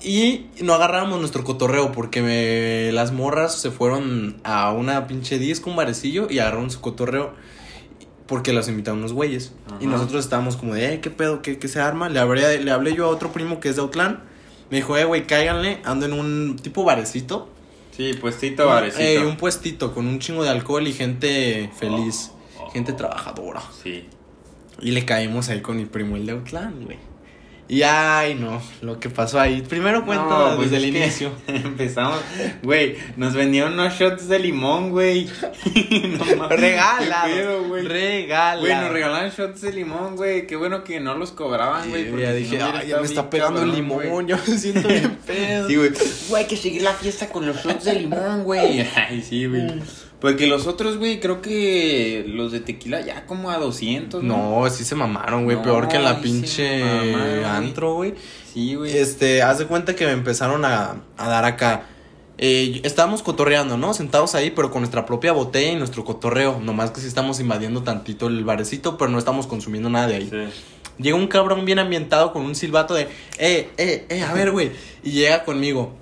Y 0.02 0.46
no 0.62 0.74
agarrábamos 0.74 1.18
nuestro 1.20 1.42
cotorreo 1.44 1.92
porque 1.92 2.22
me- 2.22 2.92
las 2.92 3.12
morras 3.12 3.60
se 3.60 3.70
fueron 3.70 4.36
a 4.44 4.72
una 4.72 5.06
pinche 5.06 5.38
disco, 5.38 5.70
un 5.70 5.76
barecillo 5.76 6.28
y 6.30 6.38
agarraron 6.38 6.70
su 6.70 6.80
cotorreo 6.80 7.32
porque 8.26 8.52
los 8.52 8.68
invitaron 8.68 8.98
unos 9.00 9.12
güeyes. 9.12 9.52
Y 9.80 9.86
nosotros 9.86 10.22
estábamos 10.24 10.56
como 10.56 10.74
de, 10.74 10.94
eh, 10.94 11.00
¿qué 11.00 11.10
pedo? 11.10 11.40
¿Qué, 11.42 11.58
qué 11.58 11.66
se 11.68 11.80
arma? 11.80 12.08
Le 12.08 12.20
hablé, 12.20 12.62
le 12.62 12.70
hablé 12.70 12.94
yo 12.94 13.06
a 13.06 13.08
otro 13.08 13.32
primo 13.32 13.58
que 13.58 13.70
es 13.70 13.76
de 13.76 13.82
Autlán. 13.82 14.20
Me 14.70 14.76
dijo, 14.76 14.96
eh, 14.98 15.04
güey, 15.04 15.26
cáiganle. 15.26 15.80
Ando 15.84 16.06
en 16.06 16.12
un 16.12 16.56
tipo 16.62 16.84
barecito. 16.84 17.48
Sí, 17.96 18.12
puestito, 18.20 18.66
barecito. 18.66 19.02
Eh, 19.02 19.24
un 19.26 19.36
puestito 19.38 19.92
con 19.94 20.06
un 20.06 20.18
chingo 20.20 20.44
de 20.44 20.50
alcohol 20.50 20.86
y 20.86 20.92
gente 20.92 21.70
feliz. 21.78 22.30
Oh, 22.58 22.64
oh, 22.66 22.70
gente 22.70 22.92
trabajadora. 22.92 23.62
Sí. 23.82 24.04
Y 24.80 24.90
le 24.92 25.04
caímos 25.04 25.48
ahí 25.48 25.60
con 25.62 25.76
mi 25.78 25.86
primo 25.86 26.14
el 26.16 26.26
de 26.26 26.32
Outland, 26.32 26.84
güey. 26.84 26.98
Y 27.70 27.82
ay, 27.82 28.34
no, 28.34 28.62
lo 28.80 28.98
que 28.98 29.10
pasó 29.10 29.38
ahí. 29.38 29.60
Primero 29.60 30.06
cuento 30.06 30.26
No, 30.26 30.56
pues 30.56 30.70
desde 30.70 30.88
el 30.88 30.96
inicio. 30.96 31.32
Empezamos, 31.46 32.18
güey, 32.62 32.96
nos 33.18 33.34
vendieron 33.34 33.74
unos 33.74 33.92
shots 33.92 34.26
de 34.26 34.38
limón, 34.38 34.88
güey. 34.90 35.26
no 36.18 36.24
mames. 36.36 36.60
Regala, 36.60 37.24
¿Qué 37.26 37.34
pedo, 37.34 37.64
güey? 37.64 37.84
regala. 37.86 38.60
Güey, 38.60 38.74
nos 38.74 38.90
regalaban 38.90 39.30
shots 39.30 39.60
de 39.60 39.72
limón, 39.72 40.16
güey. 40.16 40.46
Qué 40.46 40.56
bueno 40.56 40.82
que 40.82 40.98
no 40.98 41.14
los 41.14 41.32
cobraban, 41.32 41.90
güey. 41.90 42.04
Sí, 42.04 42.08
porque 42.10 42.24
ya 42.24 42.32
dije, 42.32 42.58
no 42.58 42.72
ay, 42.74 42.88
ya 42.88 42.96
me 43.00 43.06
está 43.06 43.28
pegando 43.28 43.62
el 43.62 43.72
limón, 43.72 44.08
güey. 44.08 44.26
yo 44.26 44.36
me 44.46 44.58
siento 44.58 44.88
bien 44.88 45.18
pedo. 45.26 45.68
Sí, 45.68 45.76
güey. 45.76 45.90
Güey, 46.30 46.42
hay 46.42 46.48
que 46.48 46.56
seguir 46.56 46.80
la 46.82 46.94
fiesta 46.94 47.28
con 47.28 47.46
los 47.46 47.62
shots 47.62 47.84
de 47.84 47.94
limón, 47.94 48.44
güey. 48.44 48.80
Ay, 48.96 49.20
sí, 49.20 49.44
güey. 49.44 49.66
Porque 50.20 50.48
los 50.48 50.66
otros, 50.66 50.98
güey, 50.98 51.20
creo 51.20 51.40
que 51.40 52.24
los 52.26 52.50
de 52.50 52.60
tequila 52.60 53.00
ya 53.00 53.24
como 53.26 53.50
a 53.50 53.58
200, 53.58 54.22
¿no? 54.22 54.62
No, 54.62 54.70
sí 54.70 54.84
se 54.84 54.96
mamaron, 54.96 55.44
güey, 55.44 55.56
No, 55.56 55.62
peor 55.62 55.88
que 55.88 55.96
en 55.96 56.04
la 56.04 56.20
pinche 56.20 56.82
mamaron, 56.82 57.44
antro, 57.44 57.94
güey. 57.94 58.14
Sí, 58.52 58.74
güey. 58.74 58.96
Este, 58.96 59.42
haz 59.42 59.58
de 59.58 59.66
cuenta 59.66 59.94
que 59.94 60.06
me 60.06 60.12
empezaron 60.12 60.64
a, 60.64 61.02
a 61.16 61.28
dar 61.28 61.44
acá. 61.44 61.84
Eh, 62.36 62.80
estábamos 62.84 63.22
cotorreando, 63.22 63.76
¿no? 63.76 63.94
Sentados 63.94 64.34
ahí, 64.34 64.50
pero 64.50 64.70
con 64.70 64.80
nuestra 64.80 65.06
propia 65.06 65.32
botella 65.32 65.72
y 65.72 65.76
nuestro 65.76 66.04
cotorreo. 66.04 66.58
Nomás 66.60 66.90
que 66.90 67.00
sí 67.00 67.06
estamos 67.06 67.38
invadiendo 67.38 67.82
tantito 67.82 68.26
el 68.26 68.44
barecito, 68.44 68.98
pero 68.98 69.10
no 69.10 69.18
estamos 69.18 69.46
consumiendo 69.46 69.88
nada 69.88 70.08
de 70.08 70.14
ahí. 70.16 70.28
Sí. 70.30 70.62
Llega 70.98 71.16
un 71.16 71.28
cabrón 71.28 71.64
bien 71.64 71.78
ambientado 71.78 72.32
con 72.32 72.42
un 72.42 72.56
silbato 72.56 72.94
de, 72.94 73.02
eh, 73.38 73.70
eh, 73.78 74.06
eh, 74.08 74.22
a 74.22 74.32
ver, 74.34 74.50
güey. 74.50 74.72
Y 75.04 75.12
llega 75.12 75.44
conmigo, 75.44 75.92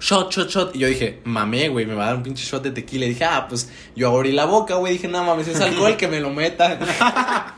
shot, 0.00 0.32
shot, 0.32 0.48
shot. 0.48 0.76
Y 0.76 0.80
yo 0.80 0.88
dije, 0.88 1.20
mamé, 1.24 1.68
güey, 1.68 1.86
me 1.86 1.94
va 1.94 2.04
a 2.04 2.06
dar 2.08 2.16
un 2.16 2.22
pinche 2.22 2.44
shot 2.44 2.62
de 2.62 2.70
tequila. 2.70 3.06
Y 3.06 3.10
dije, 3.10 3.24
ah, 3.24 3.46
pues 3.48 3.70
yo 3.94 4.14
abrí 4.14 4.32
la 4.32 4.44
boca, 4.44 4.74
güey. 4.74 4.94
Dije, 4.94 5.08
no 5.08 5.24
mames, 5.24 5.48
es 5.48 5.60
alcohol 5.60 5.96
que 5.96 6.08
me 6.08 6.20
lo 6.20 6.30
meta. 6.30 6.78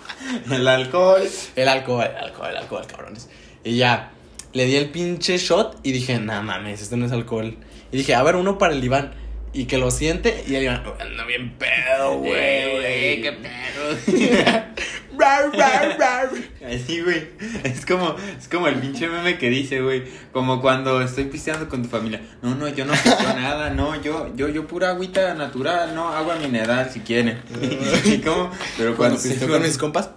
El 0.50 0.68
alcohol. 0.68 1.23
el 1.56 1.68
alcohol, 1.68 2.06
el 2.06 2.16
alcohol, 2.16 2.50
el 2.50 2.56
alcohol, 2.56 2.87
cabrones. 2.87 3.28
Y 3.64 3.76
ya, 3.76 4.12
le 4.52 4.66
di 4.66 4.76
el 4.76 4.90
pinche 4.90 5.38
shot 5.38 5.78
y 5.82 5.92
dije, 5.92 6.18
no 6.18 6.42
mames, 6.42 6.82
esto 6.82 6.97
no 6.97 7.06
es 7.06 7.12
alcohol. 7.12 7.56
Y 7.90 7.97
dije, 7.97 8.14
a 8.14 8.23
ver, 8.23 8.37
uno 8.37 8.59
para 8.59 8.75
el 8.75 8.85
Iván. 8.85 9.12
Y 9.52 9.64
que 9.64 9.78
lo 9.78 9.90
siente 9.90 10.44
y 10.47 10.54
el 10.54 10.62
Iván, 10.62 10.85
anda 11.00 11.25
bien 11.25 11.54
pedo, 11.59 12.18
güey. 12.18 12.76
Güey, 12.76 13.23
qué 13.23 13.32
perro. 13.32 14.64
Así, 16.66 17.00
güey. 17.00 17.28
Es 17.64 17.84
como, 17.84 18.16
es 18.38 18.48
como 18.48 18.68
el 18.68 18.76
pinche 18.76 19.08
meme 19.08 19.38
que 19.38 19.50
dice, 19.50 19.80
güey. 19.80 20.04
Como 20.32 20.60
cuando 20.60 21.00
estoy 21.00 21.24
pisteando 21.24 21.68
con 21.68 21.82
tu 21.82 21.88
familia. 21.88 22.20
No, 22.42 22.54
no, 22.54 22.68
yo 22.68 22.84
no 22.84 22.92
pisteo 22.92 23.34
nada, 23.36 23.70
no, 23.70 24.00
yo, 24.00 24.34
yo, 24.34 24.48
yo 24.48 24.66
pura 24.66 24.90
agüita 24.90 25.34
natural, 25.34 25.94
no, 25.94 26.08
agua 26.08 26.36
mineral 26.36 26.90
si 26.90 27.00
quieren. 27.00 27.40
y 28.04 28.18
como, 28.18 28.50
pero 28.76 28.96
Cuando 28.96 29.16
cuando 29.16 29.16
pisteo 29.16 29.38
se 29.38 29.48
con 29.48 29.62
mis 29.62 29.78
compas. 29.78 30.10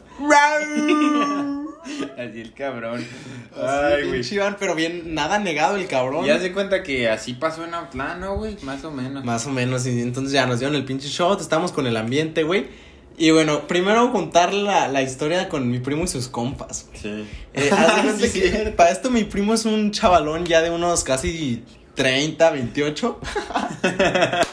Así 2.17 2.41
el 2.41 2.53
cabrón. 2.53 3.05
Ay, 3.55 4.07
güey. 4.07 4.21
Iván, 4.31 4.55
pero 4.59 4.73
bien, 4.75 5.13
nada 5.13 5.39
negado 5.39 5.75
el 5.75 5.87
cabrón. 5.87 6.25
Y 6.25 6.29
haz 6.29 6.41
de 6.41 6.53
cuenta 6.53 6.81
que 6.81 7.09
así 7.09 7.33
pasó 7.33 7.65
en 7.65 7.73
Autlán, 7.73 8.21
¿no, 8.21 8.37
güey? 8.37 8.57
Más 8.63 8.83
o 8.85 8.91
menos. 8.91 9.23
Más 9.25 9.45
o 9.47 9.51
menos, 9.51 9.85
y 9.85 10.01
entonces 10.01 10.31
ya 10.31 10.45
nos 10.45 10.59
dieron 10.59 10.75
el 10.75 10.85
pinche 10.85 11.07
shot, 11.09 11.41
estamos 11.41 11.71
con 11.71 11.85
el 11.87 11.97
ambiente, 11.97 12.43
güey. 12.43 12.67
Y 13.17 13.29
bueno, 13.31 13.67
primero 13.67 14.11
contar 14.11 14.53
la, 14.53 14.87
la 14.87 15.01
historia 15.03 15.47
con 15.49 15.69
mi 15.69 15.79
primo 15.79 16.03
y 16.03 16.07
sus 16.07 16.27
compas. 16.27 16.89
Sí. 16.99 17.25
Eh, 17.53 17.69
Sí, 18.19 18.41
que 18.41 18.73
para 18.75 18.89
esto 18.91 19.09
mi 19.11 19.23
primo 19.23 19.53
es 19.53 19.65
un 19.65 19.91
chavalón 19.91 20.45
ya 20.45 20.61
de 20.61 20.71
unos 20.71 21.03
casi 21.03 21.63
30, 21.95 22.49
28. 22.49 23.19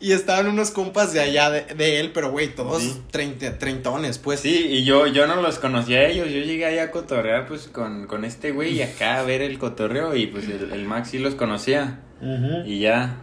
y 0.00 0.12
estaban 0.12 0.48
unos 0.48 0.70
compas 0.70 1.12
de 1.12 1.20
allá 1.20 1.50
de, 1.50 1.62
de 1.74 2.00
él, 2.00 2.10
pero 2.12 2.30
güey, 2.30 2.54
todos 2.54 2.82
Sí. 2.82 3.02
30, 3.10 3.58
treintones, 3.58 4.18
pues. 4.18 4.40
Sí, 4.40 4.66
y 4.70 4.84
yo, 4.84 5.06
yo 5.06 5.26
no 5.26 5.36
los 5.40 5.58
conocía 5.58 5.98
a 6.00 6.06
ellos, 6.06 6.28
yo 6.28 6.40
llegué 6.40 6.66
ahí 6.66 6.78
a 6.78 6.90
cotorrear 6.90 7.46
pues 7.46 7.68
con, 7.68 8.06
con 8.06 8.24
este 8.24 8.50
güey 8.52 8.74
y 8.74 8.82
acá 8.82 9.18
a 9.18 9.22
ver 9.22 9.40
el 9.42 9.58
cotorreo 9.58 10.14
y 10.14 10.26
pues 10.26 10.44
el, 10.48 10.72
el 10.72 10.84
Max 10.84 11.10
sí 11.10 11.18
los 11.18 11.34
conocía 11.34 12.00
y 12.66 12.80
ya. 12.80 13.18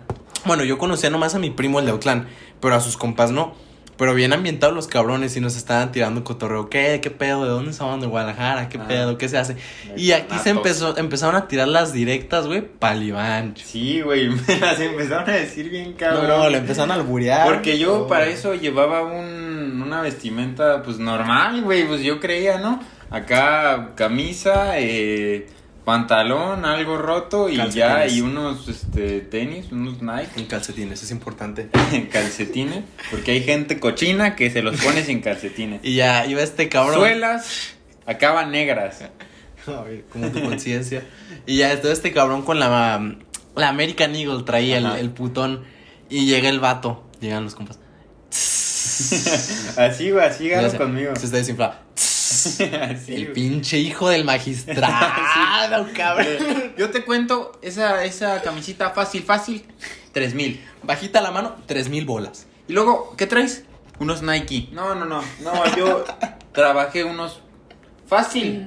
Bueno, 0.45 0.63
yo 0.63 0.77
conocía 0.77 1.09
nomás 1.09 1.33
a 1.35 1.39
mi 1.39 1.49
primo, 1.51 1.79
el 1.79 1.85
de 1.85 1.91
Autlán, 1.91 2.27
pero 2.59 2.75
a 2.75 2.79
sus 2.81 2.97
compas 2.97 3.31
no. 3.31 3.55
Pero 4.01 4.15
bien 4.15 4.33
ambientados 4.33 4.73
los 4.73 4.87
cabrones 4.87 5.37
y 5.37 5.41
nos 5.41 5.55
estaban 5.55 5.91
tirando 5.91 6.23
cotorreo. 6.23 6.71
¿Qué? 6.71 6.99
¿Qué 7.03 7.11
pedo? 7.11 7.43
¿De 7.43 7.51
dónde 7.51 7.71
son? 7.71 8.01
¿De 8.01 8.07
Guadalajara? 8.07 8.67
¿Qué 8.67 8.79
Ah. 8.79 8.87
pedo? 8.87 9.15
¿Qué 9.19 9.29
se 9.29 9.37
hace? 9.37 9.57
Y 9.95 10.11
aquí 10.13 10.39
se 10.39 10.49
empezó, 10.49 10.97
empezaron 10.97 11.35
a 11.35 11.47
tirar 11.47 11.67
las 11.67 11.93
directas, 11.93 12.47
güey, 12.47 12.61
pa'l 12.61 13.03
Iván. 13.03 13.53
Sí, 13.63 14.01
güey, 14.01 14.29
me 14.47 14.57
las 14.59 14.79
empezaron 14.79 15.29
a 15.29 15.33
decir 15.33 15.69
bien 15.69 15.93
cabrón. 15.93 16.27
No, 16.27 16.49
le 16.49 16.57
empezaron 16.57 16.89
a 16.89 16.95
alburear. 16.95 17.45
Porque 17.47 17.77
yo 17.77 18.05
Oh. 18.05 18.07
para 18.07 18.25
eso 18.25 18.55
llevaba 18.55 19.03
un, 19.03 19.83
una 19.85 20.01
vestimenta 20.01 20.81
pues 20.81 20.97
normal, 20.97 21.61
güey, 21.61 21.87
pues 21.87 22.01
yo 22.01 22.19
creía, 22.19 22.57
¿no? 22.57 22.81
Acá 23.11 23.91
camisa, 23.93 24.79
eh, 24.79 25.47
pantalón, 25.91 26.63
algo 26.63 26.97
roto 26.97 27.49
y 27.49 27.57
ya, 27.69 28.07
y 28.07 28.21
unos 28.21 28.69
este, 28.69 29.19
tenis, 29.19 29.73
unos 29.73 30.01
Nike. 30.01 30.29
En 30.37 30.45
calcetines, 30.45 31.03
es 31.03 31.11
importante. 31.11 31.67
en 31.91 32.05
calcetines, 32.05 32.85
porque 33.09 33.31
hay 33.31 33.43
gente 33.43 33.77
cochina 33.77 34.37
que 34.37 34.49
se 34.49 34.61
los 34.61 34.79
pone 34.81 35.03
sin 35.03 35.19
calcetines. 35.19 35.81
Y 35.83 35.95
ya 35.95 36.25
iba 36.27 36.41
este 36.41 36.69
cabrón. 36.69 36.95
Suelas 36.95 37.73
acaban 38.05 38.51
negras. 38.51 39.01
A 39.67 39.81
ver, 39.81 40.05
como 40.13 40.29
tu 40.29 40.41
conciencia. 40.41 41.03
Y 41.45 41.57
ya 41.57 41.73
estaba 41.73 41.93
este 41.93 42.13
cabrón 42.13 42.43
con 42.43 42.57
la, 42.57 43.17
la 43.57 43.67
American 43.67 44.15
Eagle, 44.15 44.43
traía 44.43 44.77
el, 44.77 44.85
el 44.85 45.09
putón. 45.09 45.65
Y 46.09 46.25
llega 46.25 46.47
el 46.47 46.61
vato. 46.61 47.03
Llegan 47.19 47.43
los 47.43 47.55
compas. 47.55 47.79
Así, 49.77 50.11
güey, 50.11 50.25
así 50.25 50.47
gano 50.47 50.71
conmigo. 50.77 51.15
Se 51.17 51.25
está 51.25 51.37
desinflado. 51.37 51.75
El 52.59 52.97
güey. 53.05 53.33
pinche 53.33 53.77
hijo 53.77 54.09
del 54.09 54.23
magistrado, 54.25 55.87
cabrón. 55.95 56.73
Yo 56.77 56.89
te 56.89 57.03
cuento, 57.03 57.59
esa, 57.61 58.03
esa 58.05 58.41
camisita 58.41 58.91
fácil, 58.91 59.23
fácil, 59.23 59.63
tres 60.11 60.33
mil. 60.33 60.63
Bajita 60.83 61.21
la 61.21 61.31
mano, 61.31 61.55
tres 61.65 61.89
mil 61.89 62.05
bolas. 62.05 62.47
Y 62.67 62.73
luego, 62.73 63.15
¿qué 63.17 63.27
traes? 63.27 63.63
Unos 63.99 64.21
Nike. 64.21 64.69
No, 64.71 64.95
no, 64.95 65.05
no. 65.05 65.21
No, 65.41 65.77
yo 65.77 66.03
trabajé 66.53 67.03
unos 67.03 67.41
fácil. 68.07 68.65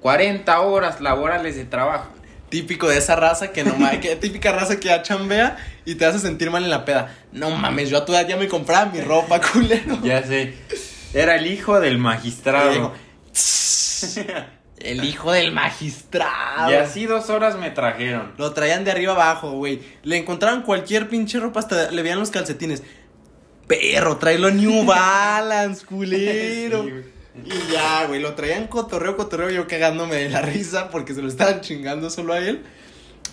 40 0.00 0.60
horas 0.60 1.00
laborales 1.00 1.56
de 1.56 1.64
trabajo. 1.64 2.10
Típico 2.48 2.88
de 2.88 2.98
esa 2.98 3.16
raza 3.16 3.50
que 3.50 3.64
no 3.64 3.74
mames, 3.74 3.98
que 3.98 4.14
típica 4.14 4.52
raza 4.52 4.78
que 4.78 4.86
ya 4.88 5.02
chambea 5.02 5.56
y 5.84 5.96
te 5.96 6.06
hace 6.06 6.20
sentir 6.20 6.50
mal 6.50 6.62
en 6.62 6.70
la 6.70 6.84
peda. 6.84 7.12
No 7.32 7.50
mames, 7.50 7.90
yo 7.90 7.98
a 7.98 8.04
tu 8.04 8.12
edad 8.12 8.26
ya 8.28 8.36
me 8.36 8.46
compraba 8.46 8.86
mi 8.86 9.00
ropa, 9.00 9.40
culero. 9.40 9.98
Ya 10.04 10.22
sé. 10.22 10.54
Era 11.16 11.36
el 11.36 11.46
hijo 11.46 11.80
del 11.80 11.96
magistrado. 11.96 12.92
el 14.76 15.02
hijo 15.02 15.32
del 15.32 15.50
magistrado. 15.50 16.70
Y 16.70 16.74
así 16.74 17.06
dos 17.06 17.30
horas 17.30 17.58
me 17.58 17.70
trajeron. 17.70 18.34
Lo 18.36 18.52
traían 18.52 18.84
de 18.84 18.90
arriba 18.90 19.14
abajo, 19.14 19.52
güey. 19.52 19.80
Le 20.02 20.18
encontraban 20.18 20.60
cualquier 20.60 21.08
pinche 21.08 21.40
ropa, 21.40 21.60
hasta 21.60 21.90
le 21.90 22.02
veían 22.02 22.18
los 22.18 22.30
calcetines. 22.30 22.82
Perro, 23.66 24.18
tráelo 24.18 24.50
New 24.50 24.84
Balance, 24.84 25.86
culero. 25.86 26.84
Sí, 26.84 26.92
y 27.46 27.72
ya, 27.72 28.06
güey, 28.06 28.20
lo 28.20 28.34
traían 28.34 28.66
cotorreo, 28.66 29.16
cotorreo, 29.16 29.48
yo 29.48 29.66
cagándome 29.66 30.16
de 30.16 30.28
la 30.28 30.42
risa 30.42 30.90
porque 30.90 31.14
se 31.14 31.22
lo 31.22 31.28
estaban 31.28 31.62
chingando 31.62 32.10
solo 32.10 32.34
a 32.34 32.40
él. 32.40 32.62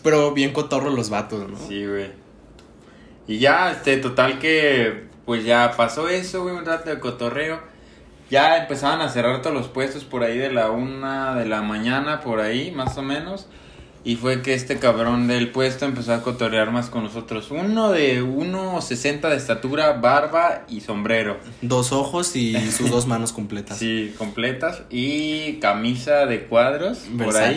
Pero 0.04 0.32
bien 0.32 0.54
cotorro 0.54 0.90
los 0.90 1.10
vatos, 1.10 1.50
¿no? 1.50 1.58
Sí, 1.68 1.86
güey. 1.86 2.12
Y 3.28 3.40
ya, 3.40 3.74
este, 3.74 3.98
total 3.98 4.40
que, 4.40 5.08
pues 5.26 5.44
ya 5.44 5.74
pasó 5.76 6.08
eso, 6.08 6.44
güey, 6.44 6.56
un 6.56 6.66
rato 6.66 6.90
de 6.90 7.02
cotorreo. 7.02 7.73
Ya 8.34 8.58
empezaban 8.58 9.02
a 9.02 9.10
cerrar 9.10 9.42
todos 9.44 9.56
los 9.56 9.68
puestos 9.68 10.04
por 10.06 10.24
ahí 10.24 10.38
de 10.40 10.52
la 10.52 10.72
una 10.72 11.36
de 11.36 11.46
la 11.46 11.62
mañana, 11.62 12.22
por 12.22 12.40
ahí, 12.40 12.72
más 12.72 12.98
o 12.98 13.04
menos. 13.04 13.48
Y 14.06 14.16
fue 14.18 14.42
que 14.42 14.54
este 14.54 14.80
cabrón 14.80 15.28
del 15.28 15.52
puesto 15.52 15.86
empezó 15.86 16.14
a 16.14 16.22
cotorrear 16.24 16.72
más 16.72 16.90
con 16.90 17.04
nosotros. 17.04 17.52
Uno 17.52 17.92
de 17.92 18.22
1.60 18.24 19.30
de 19.30 19.36
estatura, 19.38 19.94
barba 19.94 20.66
y 20.68 20.82
sombrero. 20.82 21.38
Dos 21.62 21.92
ojos 21.94 22.36
y 22.36 22.54
sus 22.72 22.90
dos 22.90 23.06
manos 23.08 23.32
completas. 23.32 23.78
Sí, 23.78 24.14
completas. 24.18 24.82
Y 24.90 25.54
camisa 25.62 26.26
de 26.26 26.46
cuadros, 26.48 27.06
por 27.18 27.38
ahí. 27.38 27.56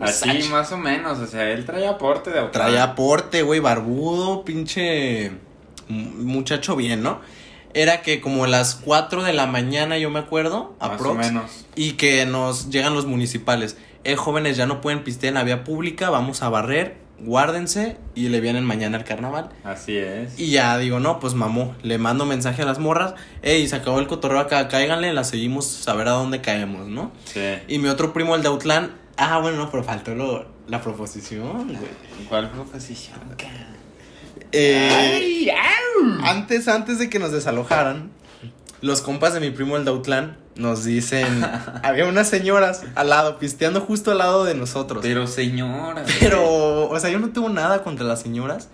Así 0.00 0.26
Versace. 0.28 0.48
más 0.50 0.72
o 0.72 0.78
menos, 0.78 1.18
o 1.20 1.26
sea, 1.28 1.50
él 1.50 1.64
traía 1.64 1.90
aporte 1.90 2.30
de 2.30 2.38
autor. 2.40 2.52
Traía 2.52 2.82
aporte, 2.82 3.42
güey, 3.42 3.60
barbudo, 3.60 4.44
pinche 4.44 5.30
mu- 5.88 6.24
muchacho 6.24 6.74
bien, 6.74 7.02
¿no? 7.04 7.20
Era 7.74 8.02
que 8.02 8.20
como 8.20 8.44
a 8.44 8.48
las 8.48 8.74
4 8.76 9.22
de 9.24 9.32
la 9.32 9.46
mañana, 9.46 9.98
yo 9.98 10.08
me 10.10 10.20
acuerdo, 10.20 10.76
Más 10.80 10.90
o 10.90 10.92
aprox, 10.94 11.18
menos. 11.18 11.64
y 11.74 11.92
que 11.92 12.24
nos 12.26 12.70
llegan 12.70 12.94
los 12.94 13.04
municipales. 13.06 13.76
Eh, 14.04 14.16
jóvenes, 14.16 14.56
ya 14.56 14.66
no 14.66 14.80
pueden 14.80 15.02
pistear 15.02 15.28
en 15.30 15.34
la 15.34 15.44
vía 15.44 15.64
pública, 15.64 16.10
vamos 16.10 16.42
a 16.42 16.48
barrer, 16.50 16.96
guárdense 17.18 17.96
y 18.14 18.28
le 18.28 18.40
vienen 18.40 18.64
mañana 18.64 18.98
al 18.98 19.04
carnaval. 19.04 19.48
Así 19.64 19.96
es. 19.96 20.38
Y 20.38 20.50
ya 20.50 20.76
digo, 20.78 21.00
no, 21.00 21.18
pues 21.20 21.34
mamó, 21.34 21.74
le 21.82 21.98
mando 21.98 22.26
mensaje 22.26 22.62
a 22.62 22.64
las 22.66 22.78
morras, 22.78 23.14
ey, 23.42 23.66
se 23.66 23.76
acabó 23.76 23.98
el 23.98 24.06
cotorreo 24.06 24.38
acá, 24.40 24.68
cáiganle, 24.68 25.12
la 25.12 25.24
seguimos 25.24 25.88
a 25.88 25.94
ver 25.94 26.08
a 26.08 26.12
dónde 26.12 26.40
caemos, 26.40 26.86
¿no? 26.88 27.12
Sí. 27.24 27.40
Y 27.66 27.78
mi 27.78 27.88
otro 27.88 28.12
primo, 28.12 28.34
el 28.36 28.42
de 28.42 28.48
Outland, 28.48 28.90
ah, 29.16 29.38
bueno, 29.38 29.56
no, 29.56 29.70
pero 29.70 29.82
faltó 29.82 30.14
lo- 30.14 30.46
la 30.68 30.80
proposición, 30.80 31.66
güey. 31.68 32.26
¿Cuál 32.28 32.50
proposición? 32.50 33.18
Eh, 34.56 35.48
antes, 36.22 36.68
antes 36.68 36.98
de 36.98 37.10
que 37.10 37.18
nos 37.18 37.32
desalojaran, 37.32 38.10
los 38.80 39.00
compas 39.02 39.34
de 39.34 39.40
mi 39.40 39.50
primo 39.50 39.76
el 39.76 39.84
Dautlán 39.84 40.36
nos 40.56 40.84
dicen, 40.84 41.44
había 41.82 42.06
unas 42.06 42.28
señoras 42.28 42.82
al 42.94 43.08
lado, 43.10 43.38
pisteando 43.38 43.80
justo 43.80 44.12
al 44.12 44.18
lado 44.18 44.44
de 44.44 44.54
nosotros. 44.54 45.00
Pero 45.02 45.26
señora. 45.26 46.04
Pero, 46.20 46.88
o 46.88 47.00
sea, 47.00 47.10
yo 47.10 47.18
no 47.18 47.30
tengo 47.30 47.48
nada 47.48 47.82
contra 47.82 48.06
las 48.06 48.20
señoras, 48.22 48.68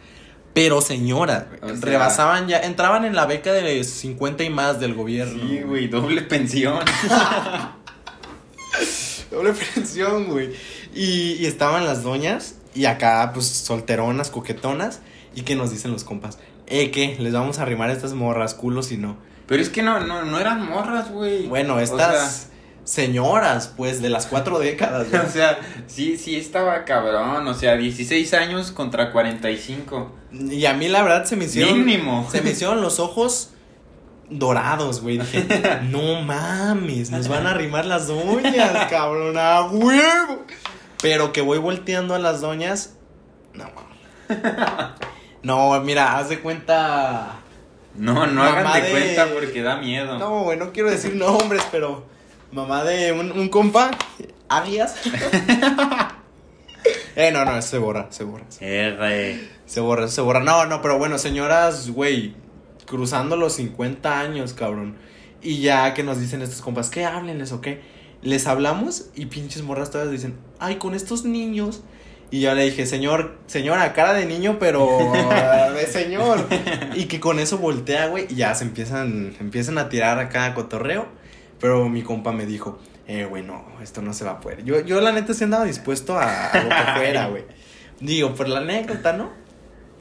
pero 0.53 0.81
señoras, 0.83 1.47
güey, 1.49 1.73
O 1.73 1.77
sea- 1.77 1.87
rebasaban 1.87 2.49
ya, 2.49 2.59
entraban 2.61 3.05
en 3.05 3.15
la 3.15 3.25
beca 3.27 3.53
de 3.53 3.83
50 3.85 4.45
y 4.45 4.51
más 4.51 4.81
del 4.81 4.95
gobierno. 4.95 5.41
Sí, 5.49 5.61
güey, 5.63 5.89
doble 5.89 6.23
pensión. 6.23 6.81
Doble 9.31 9.53
pensión, 9.53 10.27
güey. 10.27 10.51
Y, 10.95 11.35
y 11.35 11.47
estaban 11.47 11.85
las 11.85 12.03
doñas 12.03 12.57
y 12.75 12.87
acá, 12.87 13.31
pues, 13.33 13.47
solteronas, 13.47 14.29
coquetonas. 14.31 15.01
Y 15.35 15.43
que 15.43 15.55
nos 15.55 15.71
dicen 15.71 15.93
los 15.93 16.05
compas, 16.05 16.39
eh, 16.67 16.91
¿qué? 16.91 17.17
Les 17.19 17.33
vamos 17.33 17.59
a 17.59 17.63
arrimar 17.63 17.91
estas 17.91 18.15
morras, 18.15 18.55
culos 18.55 18.93
y 18.93 18.97
no. 18.97 19.17
Pero 19.47 19.63
es 19.63 19.69
que 19.69 19.83
no, 19.83 20.01
no, 20.01 20.25
no 20.25 20.39
eran 20.39 20.65
morras, 20.69 21.11
güey. 21.11 21.47
Bueno, 21.47 21.75
O 21.75 21.81
estas 21.81 22.51
señoras, 22.85 23.73
pues, 23.77 24.01
de 24.01 24.09
las 24.09 24.27
cuatro 24.27 24.59
décadas, 24.59 25.09
güey. 25.11 25.23
O 25.23 25.29
sea, 25.29 25.59
sí, 25.87 26.17
sí 26.17 26.37
estaba 26.37 26.85
cabrón. 26.85 27.47
O 27.47 27.55
sea, 27.55 27.77
16 27.77 28.33
años 28.35 28.71
contra 28.71 29.13
45. 29.13 30.13
Y 30.33 30.65
a 30.67 30.75
mí, 30.75 30.89
la 30.89 31.03
verdad, 31.03 31.25
se 31.25 31.37
me 31.37 31.47
hicieron. 31.47 31.85
Mínimo. 31.85 32.29
Se 32.31 32.43
me 32.43 32.51
hicieron 32.51 32.81
los 32.81 33.01
ojos 33.01 33.51
dorados, 34.31 35.03
güey. 35.03 35.19
Dije, 35.19 35.47
no 35.91 36.23
mames, 36.23 37.11
nos 37.11 37.29
van 37.29 37.47
a 37.47 37.51
arrimar 37.51 37.85
las 37.85 38.07
doñas, 38.07 38.87
cabrón, 38.89 39.37
a 39.37 39.63
huevo. 39.63 40.45
Pero 41.03 41.33
que 41.33 41.41
voy 41.41 41.59
volteando 41.59 42.15
a 42.15 42.19
las 42.19 42.41
doñas, 42.41 42.95
no 43.55 43.65
mames. 43.65 45.01
No, 45.43 45.79
mira, 45.81 46.19
haz 46.19 46.29
de 46.29 46.41
cuenta. 46.41 47.37
No, 47.95 48.27
no 48.27 48.43
hagan 48.43 48.73
de 48.75 48.83
de- 48.83 48.91
cuenta 48.93 49.27
porque 49.33 49.63
da 49.63 49.77
miedo. 49.77 50.19
No, 50.19 50.43
güey, 50.45 50.59
no 50.59 50.73
quiero 50.73 50.91
decir 50.91 51.15
nombres, 51.17 51.63
pero 51.71 52.05
mamá 52.53 52.85
de 52.85 53.13
un, 53.13 53.33
un 53.33 53.49
compa, 53.49 53.91
Arias. 54.49 54.97
eh, 57.17 57.31
no, 57.33 57.45
no, 57.45 57.61
se 57.63 57.79
borra, 57.79 58.07
se 58.11 58.25
borra. 58.25 58.45
R. 58.61 59.49
Se 59.67 59.81
borra, 59.81 60.09
se 60.09 60.21
borra. 60.21 60.41
No, 60.41 60.67
no, 60.67 60.83
pero 60.83 60.99
bueno, 60.99 61.19
señoras, 61.19 61.91
güey, 61.91 62.35
cruzando 62.87 63.37
los 63.37 63.55
50 63.55 64.21
años, 64.21 64.53
cabrón. 64.53 64.97
Y 65.43 65.61
ya 65.61 65.95
que 65.95 66.03
nos 66.03 66.21
dicen 66.21 66.43
estos 66.43 66.61
compas, 66.61 66.91
¿qué 66.91 67.05
háblenles 67.05 67.53
o 67.53 67.61
qué? 67.61 67.81
Les 68.23 68.47
hablamos 68.47 69.07
y 69.15 69.27
pinches 69.27 69.63
morras 69.63 69.91
todas 69.91 70.11
dicen, 70.11 70.37
ay, 70.59 70.77
con 70.77 70.95
estos 70.95 71.25
niños. 71.25 71.83
Y 72.31 72.41
yo 72.41 72.55
le 72.55 72.65
dije, 72.65 72.87
señor, 72.87 73.39
señora, 73.47 73.93
cara 73.93 74.13
de 74.13 74.25
niño, 74.25 74.59
pero 74.61 74.87
de 75.75 75.87
señor. 75.87 76.47
Y 76.95 77.07
que 77.07 77.19
con 77.19 77.41
eso 77.41 77.59
voltea, 77.59 78.07
güey, 78.07 78.27
y 78.29 78.37
ya 78.37 78.55
se 78.55 78.65
empiezan, 78.65 79.35
empiezan 79.41 79.79
a 79.79 79.89
tirar 79.89 80.19
acá 80.19 80.47
a 80.47 80.55
cotorreo. 80.55 81.09
Pero 81.59 81.89
mi 81.89 82.03
compa 82.03 82.33
me 82.33 82.47
dijo, 82.47 82.79
eh, 83.07 83.25
güey, 83.25 83.43
no, 83.43 83.65
esto 83.83 84.01
no 84.01 84.15
se 84.15 84.25
va 84.25 84.33
a 84.33 84.41
poder. 84.41 84.65
Yo, 84.65 84.81
yo 84.81 85.01
la 85.01 85.13
neta 85.13 85.35
sí 85.35 85.45
andaba 85.45 85.65
dispuesto 85.65 86.17
a, 86.17 86.47
a 86.47 86.63
lo 86.63 86.69
que 86.69 86.93
fuera, 86.97 87.27
güey. 87.27 87.45
Digo, 87.99 88.35
por 88.35 88.49
la 88.49 88.61
anécdota, 88.61 89.13
¿no? 89.13 89.31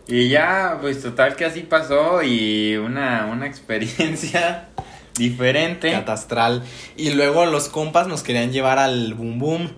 Y 0.07 0.29
ya, 0.29 0.77
pues 0.81 1.01
total 1.01 1.35
que 1.35 1.45
así 1.45 1.61
pasó 1.61 2.23
y 2.23 2.77
una, 2.77 3.27
una 3.31 3.45
experiencia 3.45 4.69
diferente. 5.15 5.91
Catastral. 5.91 6.63
Y 6.97 7.11
luego 7.11 7.45
los 7.45 7.69
compas 7.69 8.07
nos 8.07 8.23
querían 8.23 8.51
llevar 8.51 8.79
al 8.79 9.13
Boom 9.13 9.39
Boom. 9.39 9.71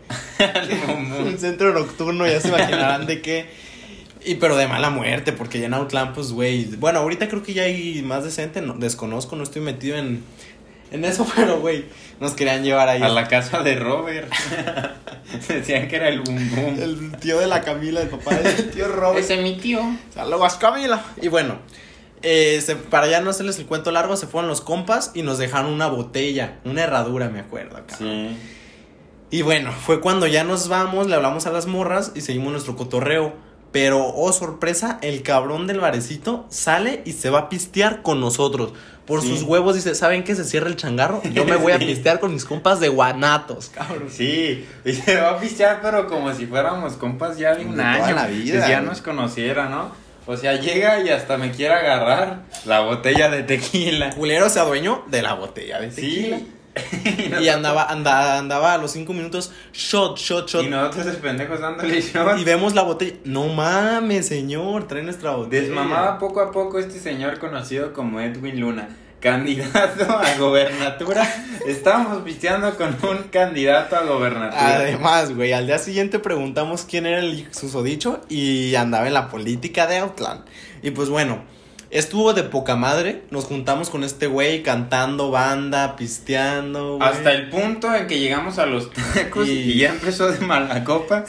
un 1.25 1.37
centro 1.37 1.73
nocturno, 1.73 2.27
ya 2.27 2.39
se 2.39 2.49
imaginarán 2.49 3.05
de 3.05 3.21
qué. 3.21 3.49
Y 4.23 4.35
pero 4.35 4.55
de 4.55 4.67
mala 4.67 4.91
muerte, 4.91 5.31
porque 5.31 5.59
ya 5.59 5.65
en 5.65 5.73
Outland, 5.73 6.13
pues, 6.13 6.31
güey. 6.31 6.65
Bueno, 6.75 6.99
ahorita 6.99 7.27
creo 7.27 7.41
que 7.41 7.53
ya 7.53 7.63
hay 7.63 8.03
más 8.03 8.23
decente, 8.23 8.61
no, 8.61 8.75
desconozco, 8.75 9.35
no 9.35 9.43
estoy 9.43 9.63
metido 9.63 9.97
en, 9.97 10.23
en 10.91 11.05
eso, 11.05 11.25
pero, 11.35 11.59
güey, 11.59 11.85
nos 12.19 12.33
querían 12.33 12.63
llevar 12.63 12.87
ahí. 12.87 13.01
A 13.01 13.09
la 13.09 13.27
casa 13.27 13.63
de 13.63 13.75
Robert. 13.75 14.31
Decían 15.47 15.87
que 15.87 15.95
era 15.95 16.09
el 16.09 16.21
boom 16.21 16.55
boom. 16.55 16.81
El 16.81 17.11
tío 17.17 17.39
de 17.39 17.47
la 17.47 17.61
Camila, 17.61 18.01
el 18.01 18.09
papá 18.09 18.35
del 18.35 18.69
tío 18.69 18.87
Robert. 18.89 19.23
Ese 19.23 19.35
es 19.35 19.41
mi 19.41 19.57
tío. 19.57 19.81
Saludos, 20.13 20.55
Camila. 20.55 21.03
Y 21.21 21.27
bueno, 21.29 21.57
eh, 22.23 22.62
se- 22.63 22.75
para 22.75 23.07
ya 23.07 23.21
no 23.21 23.29
hacerles 23.29 23.57
el 23.60 23.65
cuento 23.65 23.91
largo, 23.91 24.15
se 24.17 24.27
fueron 24.27 24.47
los 24.49 24.62
compas 24.62 25.12
y 25.13 25.23
nos 25.23 25.38
dejaron 25.38 25.71
una 25.71 25.88
botella, 25.88 26.60
una 26.65 26.84
herradura, 26.84 27.29
me 27.29 27.39
acuerdo 27.39 27.77
acá. 27.77 27.95
Sí. 27.97 28.38
Y 29.29 29.41
bueno, 29.43 29.71
fue 29.71 30.01
cuando 30.01 30.27
ya 30.27 30.43
nos 30.43 30.67
vamos, 30.67 31.07
le 31.07 31.15
hablamos 31.15 31.45
a 31.47 31.51
las 31.51 31.65
morras 31.65 32.12
y 32.15 32.21
seguimos 32.21 32.51
nuestro 32.51 32.75
cotorreo. 32.75 33.34
Pero, 33.71 34.05
oh 34.05 34.34
sorpresa, 34.34 34.99
el 35.01 35.23
cabrón 35.23 35.65
del 35.65 35.79
barecito 35.79 36.45
sale 36.49 37.01
y 37.05 37.13
se 37.13 37.29
va 37.29 37.39
a 37.39 37.49
pistear 37.49 38.01
con 38.01 38.19
nosotros. 38.19 38.73
Por 39.07 39.21
Sí. 39.21 39.29
sus 39.29 39.43
huevos 39.43 39.75
dice, 39.75 39.95
¿saben 39.95 40.25
qué? 40.25 40.36
Se 40.36 40.43
cierra 40.43 40.67
el 40.67 40.75
changarro. 40.75 41.21
Yo 41.34 41.45
me 41.45 41.55
voy 41.55 41.71
a 41.71 41.79
pistear 41.79 42.19
con 42.19 42.34
mis 42.34 42.43
compas 42.43 42.81
de 42.81 42.89
guanatos, 42.89 43.69
cabrón. 43.73 44.10
Sí, 44.10 44.65
y 44.84 44.91
se 44.93 45.15
va 45.15 45.29
a 45.31 45.39
pistear, 45.39 45.79
pero 45.81 46.07
como 46.10 46.34
si 46.34 46.47
fuéramos 46.47 46.93
compas 46.97 47.38
ya 47.38 47.55
de 47.55 47.65
un 47.65 47.79
año. 47.79 48.13
la 48.13 48.27
vida, 48.27 48.65
que 48.65 48.71
ya 48.71 48.81
nos 48.81 49.01
conociera, 49.01 49.69
¿no? 49.69 49.91
O 50.31 50.37
sea, 50.37 50.55
llega 50.55 51.01
y 51.01 51.09
hasta 51.09 51.37
me 51.37 51.51
quiere 51.51 51.73
agarrar 51.73 52.43
la 52.65 52.79
botella 52.79 53.29
de 53.29 53.43
tequila. 53.43 54.11
Culero 54.11 54.49
se 54.49 54.61
adueñó 54.61 55.03
de 55.07 55.21
la 55.21 55.33
botella 55.33 55.79
de 55.81 55.89
tequila. 55.89 56.37
Sí. 56.37 56.47
Y 57.41 57.49
andaba, 57.49 57.83
andaba, 57.83 58.37
andaba 58.37 58.73
a 58.73 58.77
los 58.77 58.91
cinco 58.91 59.11
minutos, 59.11 59.51
shot, 59.73 60.17
shot, 60.17 60.47
shot. 60.47 60.63
Y 60.63 60.69
nosotros 60.69 61.07
los 61.07 61.15
pendejos 61.17 61.59
dándole 61.59 61.99
shot. 62.01 62.39
Y 62.39 62.45
vemos 62.45 62.75
la 62.75 62.83
botella. 62.83 63.17
No 63.25 63.47
mames, 63.47 64.27
señor, 64.27 64.87
trae 64.87 65.03
nuestra 65.03 65.31
botella. 65.31 65.63
Desmamaba 65.63 66.17
poco 66.17 66.39
a 66.39 66.51
poco 66.51 66.79
este 66.79 66.97
señor 66.97 67.39
conocido 67.39 67.91
como 67.91 68.21
Edwin 68.21 68.61
Luna, 68.61 68.87
candidato 69.21 70.03
a 70.12 70.36
gobernatura. 70.38 71.25
Estábamos 71.65 72.23
pisteando 72.23 72.75
con 72.75 72.97
un 73.10 73.17
candidato 73.31 73.95
a 73.95 74.01
gobernatura. 74.03 74.75
Además, 74.77 75.34
güey, 75.36 75.53
al 75.53 75.67
día 75.67 75.77
siguiente 75.77 76.19
preguntamos 76.19 76.86
quién 76.89 77.05
era 77.05 77.19
el 77.19 77.47
susodicho 77.53 78.21
y 78.29 78.75
andaba 78.75 79.07
en 79.07 79.13
la 79.13 79.29
política 79.29 79.88
de 79.88 79.99
Outland. 79.99 80.43
Y 80.81 80.91
pues 80.91 81.10
bueno, 81.10 81.43
estuvo 81.91 82.34
de 82.34 82.43
poca 82.43 82.75
madre. 82.75 83.21
Nos 83.29 83.45
juntamos 83.45 83.89
con 83.91 84.03
este 84.03 84.25
güey 84.27 84.63
cantando 84.63 85.29
banda, 85.31 85.95
pisteando. 85.95 86.97
güey. 86.97 87.07
Hasta 87.10 87.31
el 87.31 87.49
punto 87.49 87.93
en 87.93 88.07
que 88.07 88.19
llegamos 88.19 88.57
a 88.57 88.65
los 88.65 88.91
tacos 88.91 89.47
Y- 89.47 89.51
y, 89.51 89.77
ya 89.77 89.89
empezó 89.91 90.31
de 90.31 90.39
mala 90.39 90.84
copa. 90.84 91.25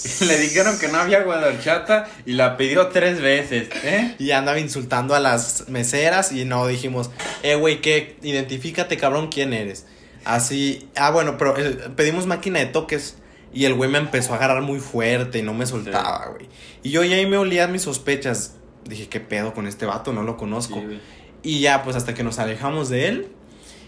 Le 0.26 0.38
dijeron 0.38 0.78
que 0.78 0.88
no 0.88 0.98
había 0.98 1.18
agua 1.18 1.38
de 1.38 1.48
horchata 1.48 2.08
y 2.24 2.32
la 2.32 2.56
pidió 2.56 2.88
tres 2.88 3.20
veces, 3.20 3.68
¿eh? 3.84 4.14
Y 4.18 4.30
andaba 4.30 4.58
insultando 4.58 5.14
a 5.14 5.20
las 5.20 5.68
meseras 5.68 6.32
y 6.32 6.44
no 6.44 6.66
dijimos, 6.66 7.10
eh, 7.42 7.54
güey, 7.54 7.80
¿qué? 7.80 8.16
Identifícate, 8.22 8.96
cabrón, 8.96 9.28
quién 9.28 9.52
eres. 9.52 9.86
Así, 10.24 10.88
ah, 10.96 11.10
bueno, 11.10 11.36
pero 11.38 11.56
eh, 11.56 11.90
pedimos 11.96 12.26
máquina 12.26 12.58
de 12.58 12.66
toques 12.66 13.16
y 13.52 13.64
el 13.64 13.74
güey 13.74 13.90
me 13.90 13.98
empezó 13.98 14.32
a 14.32 14.36
agarrar 14.36 14.62
muy 14.62 14.78
fuerte 14.78 15.38
y 15.38 15.42
no 15.42 15.54
me 15.54 15.66
soltaba, 15.66 16.26
güey. 16.28 16.48
Y 16.82 16.90
yo 16.90 17.04
ya 17.04 17.16
ahí 17.16 17.26
me 17.26 17.36
olía 17.36 17.66
mis 17.66 17.82
sospechas. 17.82 18.54
Dije, 18.84 19.08
¿qué 19.08 19.20
pedo 19.20 19.52
con 19.54 19.66
este 19.66 19.86
vato? 19.86 20.12
No 20.12 20.22
lo 20.22 20.36
conozco. 20.36 20.80
Sí, 20.80 21.00
y 21.42 21.60
ya, 21.60 21.82
pues 21.82 21.96
hasta 21.96 22.14
que 22.14 22.22
nos 22.22 22.38
alejamos 22.38 22.88
de 22.88 23.08
él. 23.08 23.28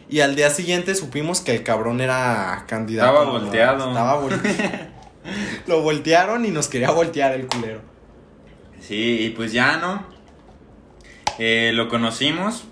Y 0.09 0.21
al 0.21 0.37
día 0.37 0.51
siguiente 0.51 0.95
supimos 0.95 1.41
que 1.41 1.55
el 1.55 1.63
cabrón 1.63 2.01
era 2.01 2.65
candidato. 2.67 3.11
Estaba 3.11 3.31
volteado. 3.31 3.89
Estaba 3.89 4.21
volteado. 4.21 4.92
lo 5.67 5.83
voltearon 5.83 6.45
y 6.45 6.51
nos 6.51 6.69
quería 6.69 6.91
voltear 6.91 7.33
el 7.33 7.47
culero. 7.47 7.81
Sí, 8.81 9.21
y 9.21 9.31
pues 9.31 9.53
ya, 9.53 9.77
¿no? 9.77 10.05
Eh, 11.39 11.71
lo 11.75 11.89
conocimos 11.89 12.65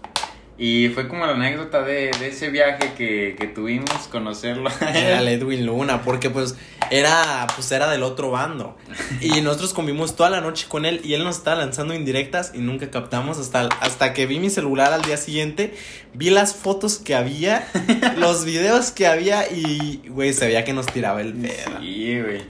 y 0.62 0.90
fue 0.90 1.09
como 1.09 1.25
la 1.25 1.33
anécdota 1.33 1.83
de, 1.83 2.11
de 2.20 2.29
ese 2.29 2.51
viaje 2.51 2.92
que, 2.94 3.35
que 3.38 3.46
tuvimos, 3.46 3.90
conocerlo. 4.11 4.68
Era 4.83 5.20
el 5.20 5.29
Edwin 5.40 5.64
Luna, 5.64 6.03
porque 6.03 6.29
pues 6.29 6.55
era, 6.90 7.46
pues 7.57 7.73
era 7.73 7.88
del 7.88 8.03
otro 8.03 8.31
bando. 8.31 8.77
Y 9.23 9.40
nosotros 9.40 9.73
convivimos 9.73 10.16
toda 10.16 10.29
la 10.29 10.42
noche 10.42 10.66
con 10.68 10.85
él 10.85 11.01
y 11.03 11.14
él 11.14 11.25
nos 11.25 11.38
estaba 11.38 11.57
lanzando 11.57 11.94
indirectas 11.94 12.53
y 12.55 12.59
nunca 12.59 12.90
captamos 12.90 13.38
hasta, 13.38 13.70
hasta 13.81 14.12
que 14.12 14.27
vi 14.27 14.38
mi 14.38 14.51
celular 14.51 14.92
al 14.92 15.01
día 15.01 15.16
siguiente, 15.16 15.73
vi 16.12 16.29
las 16.29 16.55
fotos 16.55 16.99
que 16.99 17.14
había, 17.14 17.66
los 18.18 18.44
videos 18.44 18.90
que 18.90 19.07
había 19.07 19.51
y, 19.51 20.03
güey, 20.11 20.35
se 20.35 20.44
veía 20.44 20.62
que 20.62 20.75
nos 20.75 20.85
tiraba 20.85 21.23
el 21.23 21.33
pedo. 21.33 21.81
Sí, 21.81 22.20
güey. 22.20 22.42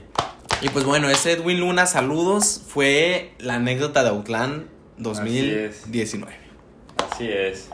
Y 0.61 0.67
pues 0.67 0.83
bueno, 0.83 1.09
ese 1.09 1.31
Edwin 1.31 1.61
Luna, 1.61 1.85
saludos, 1.85 2.61
fue 2.67 3.31
la 3.39 3.55
anécdota 3.55 4.03
de 4.03 4.09
Outland 4.09 4.65
2019. 4.97 6.35
Así 7.09 7.29
es. 7.29 7.69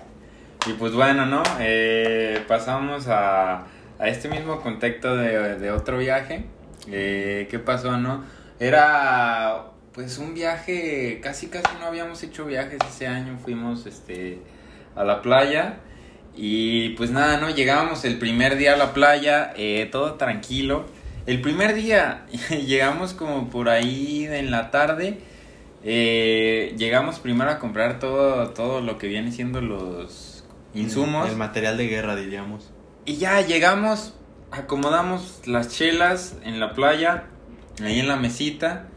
Y 0.65 0.73
pues 0.73 0.93
bueno, 0.93 1.25
¿no? 1.25 1.43
Eh, 1.59 2.43
pasamos 2.47 3.07
a, 3.07 3.65
a 3.99 4.07
este 4.07 4.27
mismo 4.27 4.59
contexto 4.61 5.15
de, 5.15 5.55
de 5.57 5.71
otro 5.71 5.97
viaje. 5.97 6.45
Eh, 6.91 7.47
¿Qué 7.49 7.59
pasó, 7.59 7.97
no? 7.97 8.23
Era 8.59 9.67
pues 9.93 10.17
un 10.19 10.33
viaje, 10.33 11.19
casi 11.23 11.47
casi 11.47 11.75
no 11.79 11.85
habíamos 11.87 12.21
hecho 12.23 12.45
viajes 12.45 12.79
ese 12.87 13.07
año, 13.07 13.37
fuimos 13.43 13.85
este 13.87 14.39
a 14.95 15.03
la 15.03 15.21
playa 15.21 15.77
y 16.35 16.89
pues 16.89 17.11
nada, 17.11 17.39
¿no? 17.39 17.49
Llegábamos 17.49 18.05
el 18.05 18.17
primer 18.19 18.57
día 18.57 18.73
a 18.73 18.77
la 18.77 18.93
playa, 18.93 19.53
eh, 19.57 19.87
todo 19.91 20.15
tranquilo. 20.15 20.85
El 21.25 21.41
primer 21.41 21.73
día 21.75 22.25
llegamos 22.67 23.13
como 23.13 23.49
por 23.49 23.69
ahí 23.69 24.25
en 24.29 24.51
la 24.51 24.69
tarde. 24.71 25.19
eh, 25.83 26.73
llegamos 26.77 27.19
primero 27.19 27.49
a 27.51 27.59
comprar 27.59 27.99
todo, 27.99 28.49
todo 28.51 28.81
lo 28.81 28.97
que 28.97 29.07
viene 29.07 29.31
siendo 29.31 29.61
los 29.61 30.36
insumos. 30.79 31.29
El 31.29 31.35
material 31.35 31.77
de 31.77 31.87
guerra, 31.87 32.15
diríamos. 32.15 32.71
Y 33.05 33.17
ya 33.17 33.41
llegamos, 33.41 34.13
acomodamos 34.51 35.41
las 35.45 35.69
chelas 35.69 36.35
en 36.43 36.59
la 36.59 36.73
playa, 36.73 37.25
ahí 37.81 37.99
en 37.99 38.07
la 38.07 38.15
mesita, 38.17 38.87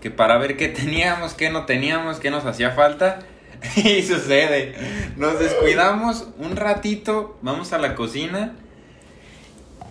que 0.00 0.10
para 0.10 0.38
ver 0.38 0.56
qué 0.56 0.68
teníamos, 0.80 1.34
qué 1.34 1.50
no 1.50 1.64
teníamos, 1.66 2.18
qué 2.18 2.30
nos 2.30 2.44
hacía 2.44 2.72
falta. 2.72 3.20
Y 3.76 4.02
sucede, 4.02 4.74
nos 5.16 5.38
descuidamos 5.38 6.26
un 6.38 6.56
ratito, 6.56 7.38
vamos 7.42 7.72
a 7.72 7.78
la 7.78 7.94
cocina. 7.94 8.56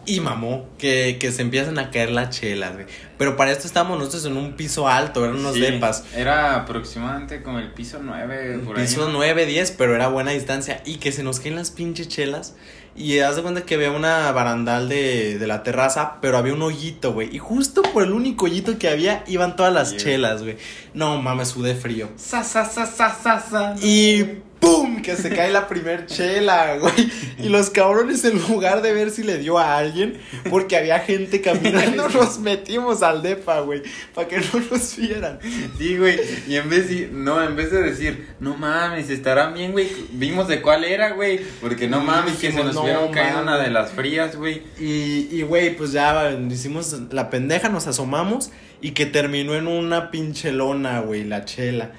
Y 0.06 0.20
mamó, 0.20 0.68
que, 0.78 1.18
que 1.20 1.32
se 1.32 1.44
empiezan 1.44 1.78
a 1.78 1.92
caer 1.92 2.12
las 2.12 2.30
chelas, 2.32 2.74
güey. 2.74 2.86
Pero 3.18 3.38
para 3.38 3.52
esto 3.52 3.68
estamos 3.68 4.00
nosotros 4.00 4.26
en 4.26 4.36
un 4.36 4.54
piso 4.54 4.88
alto, 4.88 5.24
eran 5.24 5.38
unos 5.38 5.54
Sí, 5.54 5.62
depas. 5.62 6.04
Era 6.16 6.56
aproximadamente 6.56 7.44
como 7.44 7.60
el 7.60 7.72
piso 7.72 8.00
9, 8.02 8.62
por 8.66 8.78
ahí. 8.78 8.86
Piso 8.86 9.06
¿no? 9.08 9.14
9, 9.20 9.46
10, 9.46 9.72
pero 9.72 9.94
era 9.96 10.08
buena 10.08 10.32
distancia. 10.32 10.82
Y 10.86 10.96
que 10.98 11.12
se 11.12 11.22
nos 11.22 11.40
caen 11.40 11.56
las 11.56 11.70
pinches 11.70 12.08
chelas. 12.08 12.56
Y 12.96 13.20
haz 13.20 13.38
de 13.38 13.42
cuenta 13.42 13.62
que 13.62 13.76
había 13.76 13.92
una 13.92 14.32
barandal 14.32 14.90
de, 14.90 15.38
de 15.38 15.48
la 15.48 15.64
terraza, 15.64 16.18
pero 16.22 16.38
había 16.38 16.54
un 16.54 16.62
hoyito, 16.62 17.14
güey. 17.14 17.34
Y 17.34 17.38
justo 17.38 17.84
por 17.84 18.04
el 18.04 18.12
único 18.12 18.46
hoyito 18.46 18.78
que 18.78 18.90
había, 18.90 19.24
iban 19.28 19.56
todas 19.56 19.72
las 19.72 19.96
chelas, 19.96 20.44
güey. 20.44 20.58
No 20.94 21.22
mames, 21.22 21.50
sudé 21.50 21.76
frío. 21.76 22.10
Sa, 22.18 22.44
sa, 22.44 22.66
sa, 22.66 22.86
sa, 22.86 23.16
sa, 23.16 23.40
sa. 23.40 23.76
Y 23.82 24.42
¡pum! 24.60 24.91
Que 25.02 25.16
se 25.16 25.30
cae 25.30 25.52
la 25.52 25.68
primer 25.68 26.06
chela, 26.06 26.78
güey. 26.78 27.12
Y 27.40 27.50
los 27.50 27.70
cabrones, 27.70 28.24
en 28.26 28.40
lugar 28.48 28.82
de 28.82 28.94
ver 28.94 29.12
si 29.12 29.24
le 29.24 29.38
dio 29.38 29.58
a 29.58 29.78
alguien, 29.78 30.18
porque 30.50 30.78
había 30.78 31.00
gente 31.00 31.42
caminando, 31.42 32.08
nos 32.14 32.40
metimos 32.40 33.02
al 33.04 33.22
depa, 33.24 33.62
güey. 33.62 33.82
Para 34.14 34.28
que 34.28 34.38
no 34.40 34.60
nos 34.72 34.96
vieran. 34.98 35.40
Sí, 35.78 35.98
güey. 35.98 36.20
Y 36.48 36.56
en 36.56 36.70
vez 36.70 36.90
de, 36.90 37.10
no, 37.12 37.42
en 37.44 37.56
vez 37.56 37.72
de 37.72 37.82
decir, 37.82 38.28
no 38.40 38.56
mames, 38.56 39.10
estarán 39.10 39.54
bien, 39.54 39.72
güey. 39.72 39.90
Vimos 40.12 40.48
de 40.48 40.62
cuál 40.62 40.84
era, 40.84 41.12
güey. 41.12 41.40
Porque 41.60 41.88
no 41.88 42.02
mames, 42.02 42.38
que 42.38 42.52
se 42.52 42.64
nos 42.64 42.76
"No 42.76 42.84
vieron 42.84 43.12
caer 43.12 43.34
mames". 43.34 43.44
una 43.44 43.58
de 43.58 43.70
las 43.70 43.92
frías, 43.92 44.36
güey. 44.36 44.62
Y, 44.80 45.28
y, 45.32 45.42
güey, 45.44 45.76
pues 45.76 45.92
ya 45.92 46.32
hicimos 46.50 46.96
la 47.12 47.30
pendeja, 47.30 47.70
nos 47.70 47.88
asomamos 47.88 48.52
y 48.82 48.92
que 48.92 49.06
terminó 49.06 49.56
en 49.56 49.68
una 49.68 50.12
pinche 50.12 50.52
lona, 50.52 51.00
güey, 51.02 51.24
la 51.24 51.46
chela. 51.46 51.92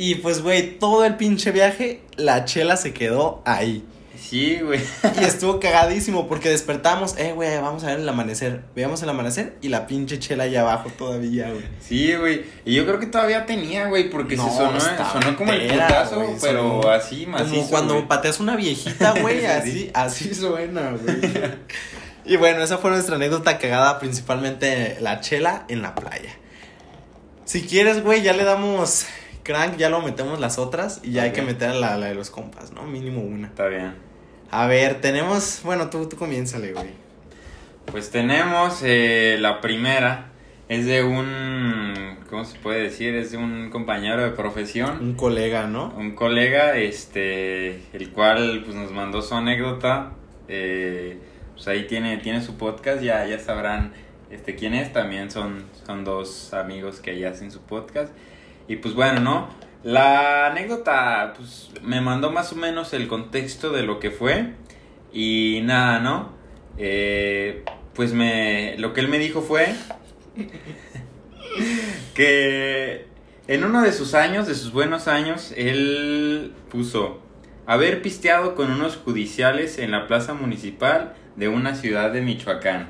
Y 0.00 0.14
pues, 0.16 0.42
güey, 0.42 0.78
todo 0.78 1.04
el 1.04 1.16
pinche 1.16 1.50
viaje, 1.50 2.02
la 2.16 2.44
chela 2.44 2.76
se 2.76 2.92
quedó 2.94 3.42
ahí. 3.44 3.84
Sí, 4.16 4.58
güey. 4.62 4.80
Y 5.20 5.24
estuvo 5.24 5.58
cagadísimo 5.58 6.28
porque 6.28 6.50
despertamos, 6.50 7.16
eh, 7.18 7.32
güey, 7.32 7.56
vamos 7.60 7.82
a 7.82 7.88
ver 7.88 8.00
el 8.00 8.08
amanecer. 8.08 8.62
Veamos 8.76 9.02
el 9.02 9.08
amanecer 9.08 9.56
y 9.60 9.68
la 9.68 9.86
pinche 9.86 10.18
chela 10.18 10.44
allá 10.44 10.60
abajo 10.60 10.90
todavía, 10.96 11.50
güey. 11.50 11.64
Sí, 11.80 12.14
güey. 12.14 12.44
Y 12.64 12.74
yo 12.74 12.84
creo 12.86 13.00
que 13.00 13.06
todavía 13.06 13.44
tenía, 13.46 13.86
güey, 13.86 14.08
porque 14.08 14.36
No, 14.36 14.48
se 14.48 14.56
sonó, 14.56 14.76
estaba 14.76 15.12
sonó 15.12 15.36
como 15.36 15.52
el 15.52 15.68
putazo, 15.68 16.24
pero 16.40 16.80
sonó 16.80 16.90
así 16.90 17.26
macizo. 17.26 17.54
Como 17.54 17.68
cuando 17.68 18.06
pateas 18.08 18.38
una 18.38 18.54
viejita, 18.54 19.14
güey, 19.20 19.40
Sí. 19.40 19.46
así, 19.46 19.90
así 19.94 20.34
suena, 20.34 20.90
güey. 20.92 21.16
Y 22.24 22.36
bueno, 22.36 22.62
esa 22.62 22.78
fue 22.78 22.90
nuestra 22.90 23.16
anécdota 23.16 23.58
cagada, 23.58 23.98
principalmente 23.98 24.98
la 25.00 25.20
chela 25.20 25.64
en 25.68 25.82
la 25.82 25.94
playa. 25.94 26.36
Si 27.46 27.62
quieres, 27.62 28.04
güey, 28.04 28.22
ya 28.22 28.34
le 28.34 28.44
damos 28.44 29.06
crank, 29.48 29.78
ya 29.78 29.88
lo 29.88 30.02
metemos 30.02 30.38
las 30.40 30.58
otras 30.58 31.00
y 31.02 31.12
ya 31.12 31.22
hay 31.22 31.32
que 31.32 31.40
meter 31.40 31.74
la, 31.74 31.96
la 31.96 32.08
de 32.08 32.14
los 32.14 32.28
compas, 32.28 32.70
¿no? 32.70 32.82
Mínimo 32.82 33.22
una. 33.22 33.48
Está 33.48 33.66
bien. 33.66 33.94
A 34.50 34.66
ver, 34.66 35.00
tenemos, 35.00 35.62
bueno, 35.64 35.88
tú, 35.88 36.06
tú 36.06 36.16
comiénzale, 36.18 36.74
güey. 36.74 36.90
Pues 37.86 38.10
tenemos 38.10 38.82
eh, 38.84 39.38
la 39.40 39.62
primera. 39.62 40.32
Es 40.68 40.84
de 40.84 41.02
un. 41.02 42.18
¿Cómo 42.28 42.44
se 42.44 42.58
puede 42.58 42.82
decir? 42.82 43.14
Es 43.14 43.32
de 43.32 43.38
un 43.38 43.70
compañero 43.70 44.22
de 44.22 44.32
profesión. 44.32 44.98
Un 45.00 45.14
colega, 45.14 45.66
¿no? 45.66 45.94
Un 45.96 46.14
colega, 46.14 46.76
este. 46.76 47.80
El 47.94 48.10
cual 48.12 48.64
pues, 48.66 48.76
nos 48.76 48.92
mandó 48.92 49.22
su 49.22 49.34
anécdota. 49.34 50.12
Eh, 50.48 51.16
pues 51.54 51.66
ahí 51.68 51.86
tiene, 51.86 52.18
tiene 52.18 52.42
su 52.42 52.58
podcast. 52.58 53.02
Ya, 53.02 53.26
ya 53.26 53.38
sabrán 53.38 53.94
este, 54.30 54.56
quién 54.56 54.74
es. 54.74 54.92
También 54.92 55.30
son, 55.30 55.64
son 55.86 56.04
dos 56.04 56.52
amigos 56.52 57.00
que 57.00 57.12
ahí 57.12 57.24
hacen 57.24 57.50
su 57.50 57.62
podcast. 57.62 58.12
Y 58.68 58.76
pues 58.76 58.94
bueno, 58.94 59.20
¿no? 59.20 59.48
La 59.82 60.46
anécdota, 60.48 61.32
pues 61.36 61.70
me 61.82 62.00
mandó 62.00 62.30
más 62.30 62.52
o 62.52 62.56
menos 62.56 62.92
el 62.92 63.08
contexto 63.08 63.70
de 63.70 63.82
lo 63.82 63.98
que 63.98 64.10
fue. 64.10 64.52
Y 65.12 65.60
nada, 65.64 66.00
¿no? 66.00 66.32
Eh, 66.76 67.64
pues 67.94 68.12
me. 68.12 68.76
Lo 68.78 68.92
que 68.92 69.00
él 69.00 69.08
me 69.08 69.18
dijo 69.18 69.40
fue. 69.40 69.74
que 72.14 73.06
en 73.46 73.64
uno 73.64 73.82
de 73.82 73.92
sus 73.92 74.14
años, 74.14 74.46
de 74.46 74.54
sus 74.54 74.72
buenos 74.72 75.08
años, 75.08 75.54
él 75.56 76.52
puso. 76.70 77.22
Haber 77.66 78.02
pisteado 78.02 78.54
con 78.54 78.70
unos 78.70 78.96
judiciales 78.96 79.78
en 79.78 79.90
la 79.90 80.06
plaza 80.06 80.34
municipal 80.34 81.14
de 81.36 81.48
una 81.48 81.74
ciudad 81.74 82.12
de 82.12 82.22
Michoacán. 82.22 82.88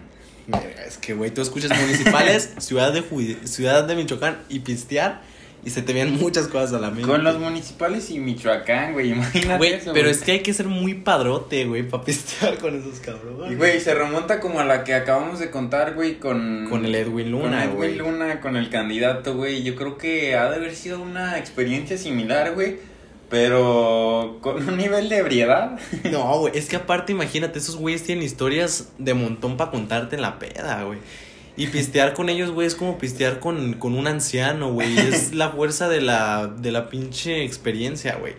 Es 0.86 0.98
que, 0.98 1.14
güey, 1.14 1.30
tú 1.30 1.42
escuchas 1.42 1.70
municipales, 1.80 2.54
ciudad 2.58 2.92
de, 2.92 3.02
ciudad 3.44 3.84
de 3.84 3.96
Michoacán 3.96 4.38
y 4.48 4.60
pistear 4.60 5.20
y 5.64 5.71
se 5.71 5.83
te 5.83 5.92
vienen 5.92 6.14
muchas 6.18 6.49
cosas 6.49 6.73
a 6.75 6.79
la 6.79 6.90
mente. 6.90 7.09
Con 7.09 7.25
los 7.25 7.38
municipales 7.38 8.11
y 8.11 8.18
Michoacán, 8.21 8.92
güey, 8.92 9.11
imagínate 9.12 9.59
Güey, 9.59 9.73
eso. 9.75 9.92
pero 9.92 10.07
güey. 10.07 10.11
es 10.12 10.23
que 10.23 10.33
hay 10.33 10.40
que 10.40 10.55
ser 10.55 10.66
muy 10.66 10.94
padrote, 10.94 11.64
güey, 11.66 11.83
para 11.88 12.05
pistear 12.05 12.59
con 12.59 12.75
esos 12.79 13.01
cabrones. 13.01 13.53
Y, 13.53 13.55
güey, 13.57 13.81
se 13.81 13.94
remonta 13.94 14.40
como 14.40 14.61
a 14.61 14.64
la 14.64 14.85
que 14.85 14.94
acabamos 14.94 15.38
de 15.40 15.51
contar, 15.51 15.94
güey, 15.94 16.18
con... 16.18 16.66
Con 16.71 16.85
el 16.85 16.94
Edwin 16.94 17.31
Luna, 17.33 17.66
Con 17.66 17.77
güey. 17.77 17.90
Edwin 17.97 18.12
Luna, 18.12 18.40
con 18.40 18.57
el 18.57 18.71
candidato, 18.71 19.35
güey. 19.35 19.62
Yo 19.62 19.75
creo 19.75 19.99
que 19.99 20.37
ha 20.37 20.49
de 20.49 20.57
haber 20.57 20.75
sido 20.75 21.01
una 21.03 21.38
experiencia 21.38 21.99
similar, 21.99 22.55
güey. 22.55 22.77
Pero 23.29 24.38
con 24.40 24.66
un 24.68 24.77
nivel 24.77 25.09
de 25.09 25.18
ebriedad. 25.18 25.79
No, 26.11 26.40
güey, 26.40 26.57
es 26.57 26.66
que 26.68 26.77
aparte, 26.77 27.12
imagínate, 27.12 27.59
esos 27.59 27.77
güeyes 27.77 28.03
tienen 28.03 28.25
historias 28.25 28.90
de 28.99 29.12
montón 29.14 29.57
para 29.57 29.71
contarte 29.71 30.16
en 30.16 30.23
la 30.23 30.38
peda, 30.38 30.83
güey. 30.85 30.99
Y 31.59 31.66
pistear 31.66 32.14
con 32.14 32.29
ellos, 32.29 32.53
güey, 32.53 32.68
es 32.68 32.77
como 32.77 32.99
pistear 32.99 33.40
con, 33.40 33.75
con 33.75 33.94
un 33.94 34.07
anciano, 34.07 34.73
güey. 34.73 34.97
Es 35.09 35.35
la 35.35 35.51
fuerza 35.51 35.88
de 35.88 36.01
la, 36.01 36.47
de 36.47 36.71
la 36.73 36.88
pinche 36.88 37.44
experiencia, 37.44 38.14
güey. 38.14 38.35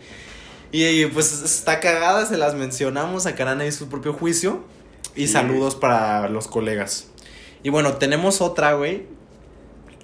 Y, 0.72 0.86
y, 0.86 1.06
pues 1.08 1.44
está 1.44 1.80
cagada, 1.82 2.26
se 2.26 2.38
las 2.38 2.56
mencionamos, 2.56 3.24
sacarán 3.24 3.60
ahí 3.60 3.72
su 3.74 3.90
propio 3.90 4.14
juicio. 4.14 4.64
Y 5.16 5.28
Sí. 5.28 5.34
saludos 5.34 5.76
para 5.76 6.30
los 6.30 6.48
colegas. 6.48 7.08
Y 7.62 7.70
bueno, 7.70 7.96
tenemos 7.96 8.40
otra, 8.40 8.74
güey. 8.74 9.06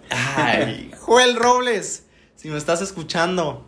Ay, 0.10 0.91
Joel 0.99 1.38
Robles, 1.38 2.04
si 2.36 2.49
me 2.49 2.58
estás 2.58 2.82
escuchando, 2.82 3.65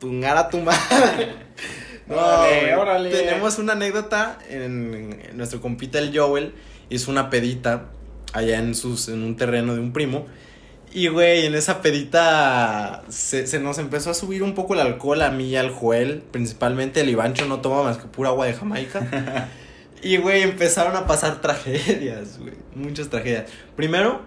tungar 0.00 0.36
a 0.38 0.48
tu 0.48 0.58
madre. 0.60 1.34
No, 2.08 2.14
Órale, 2.14 2.76
órale. 2.76 3.10
Tenemos 3.10 3.58
una 3.58 3.72
anécdota 3.72 4.38
en, 4.48 5.18
en 5.28 5.36
nuestro 5.36 5.60
compita 5.60 5.98
el 5.98 6.16
Joel 6.16 6.54
hizo 6.88 7.10
una 7.10 7.30
pedita 7.30 7.86
allá 8.32 8.58
en 8.58 8.74
sus 8.74 9.08
en 9.08 9.22
un 9.22 9.36
terreno 9.36 9.74
de 9.74 9.80
un 9.80 9.92
primo. 9.92 10.26
Y 10.92 11.08
güey, 11.08 11.44
en 11.44 11.54
esa 11.54 11.82
pedita 11.82 13.02
se, 13.08 13.46
se 13.46 13.60
nos 13.60 13.78
empezó 13.78 14.10
a 14.10 14.14
subir 14.14 14.42
un 14.42 14.54
poco 14.54 14.74
el 14.74 14.80
alcohol 14.80 15.20
a 15.22 15.30
mí 15.30 15.50
y 15.50 15.56
al 15.56 15.70
Joel, 15.70 16.22
principalmente 16.30 17.00
el 17.00 17.10
Ivancho 17.10 17.46
no 17.46 17.60
toma 17.60 17.82
más 17.82 17.98
que 17.98 18.06
pura 18.06 18.30
agua 18.30 18.46
de 18.46 18.54
Jamaica. 18.54 19.48
y 20.02 20.16
güey, 20.16 20.42
empezaron 20.42 20.96
a 20.96 21.06
pasar 21.06 21.40
tragedias, 21.42 22.38
güey, 22.38 22.54
muchas 22.74 23.10
tragedias. 23.10 23.44
Primero, 23.76 24.22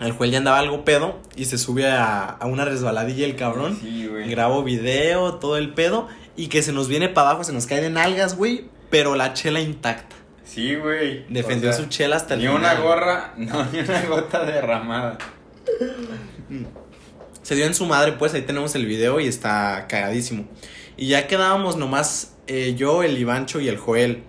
el 0.00 0.12
Joel 0.12 0.30
ya 0.30 0.38
andaba 0.38 0.58
algo 0.58 0.84
pedo 0.84 1.20
y 1.36 1.44
se 1.44 1.58
sube 1.58 1.86
a, 1.86 2.24
a 2.24 2.46
una 2.46 2.64
resbaladilla 2.64 3.26
el 3.26 3.36
cabrón. 3.36 3.78
Sí, 3.80 4.06
güey. 4.06 4.28
Grabo 4.30 4.62
video, 4.62 5.34
todo 5.34 5.56
el 5.56 5.74
pedo. 5.74 6.08
Y 6.36 6.46
que 6.46 6.62
se 6.62 6.72
nos 6.72 6.88
viene 6.88 7.08
para 7.08 7.30
abajo, 7.30 7.44
se 7.44 7.52
nos 7.52 7.66
caen 7.66 7.84
en 7.84 7.98
algas, 7.98 8.36
güey. 8.36 8.64
Pero 8.90 9.14
la 9.14 9.34
chela 9.34 9.60
intacta. 9.60 10.16
Sí, 10.44 10.74
güey. 10.74 11.24
Defendió 11.28 11.70
O 11.70 11.72
sea, 11.72 11.84
su 11.84 11.88
chela 11.88 12.16
hasta 12.16 12.34
el 12.34 12.40
Ni 12.40 12.46
final. 12.46 12.60
una 12.60 12.74
gorra, 12.74 13.34
no, 13.36 13.64
ni 13.72 13.78
una 13.80 14.02
gota 14.06 14.44
derramada. 14.44 15.18
Se 17.42 17.54
dio 17.56 17.66
en 17.66 17.74
su 17.74 17.86
madre, 17.86 18.12
pues 18.12 18.34
ahí 18.34 18.42
tenemos 18.42 18.74
el 18.74 18.86
video 18.86 19.18
y 19.20 19.26
está 19.26 19.86
cagadísimo. 19.88 20.44
Y 20.96 21.08
ya 21.08 21.26
quedábamos 21.26 21.76
nomás 21.76 22.34
eh, 22.46 22.74
yo, 22.76 23.02
el 23.02 23.18
Ivancho 23.18 23.60
y 23.60 23.68
el 23.68 23.78
Joel. 23.78 24.22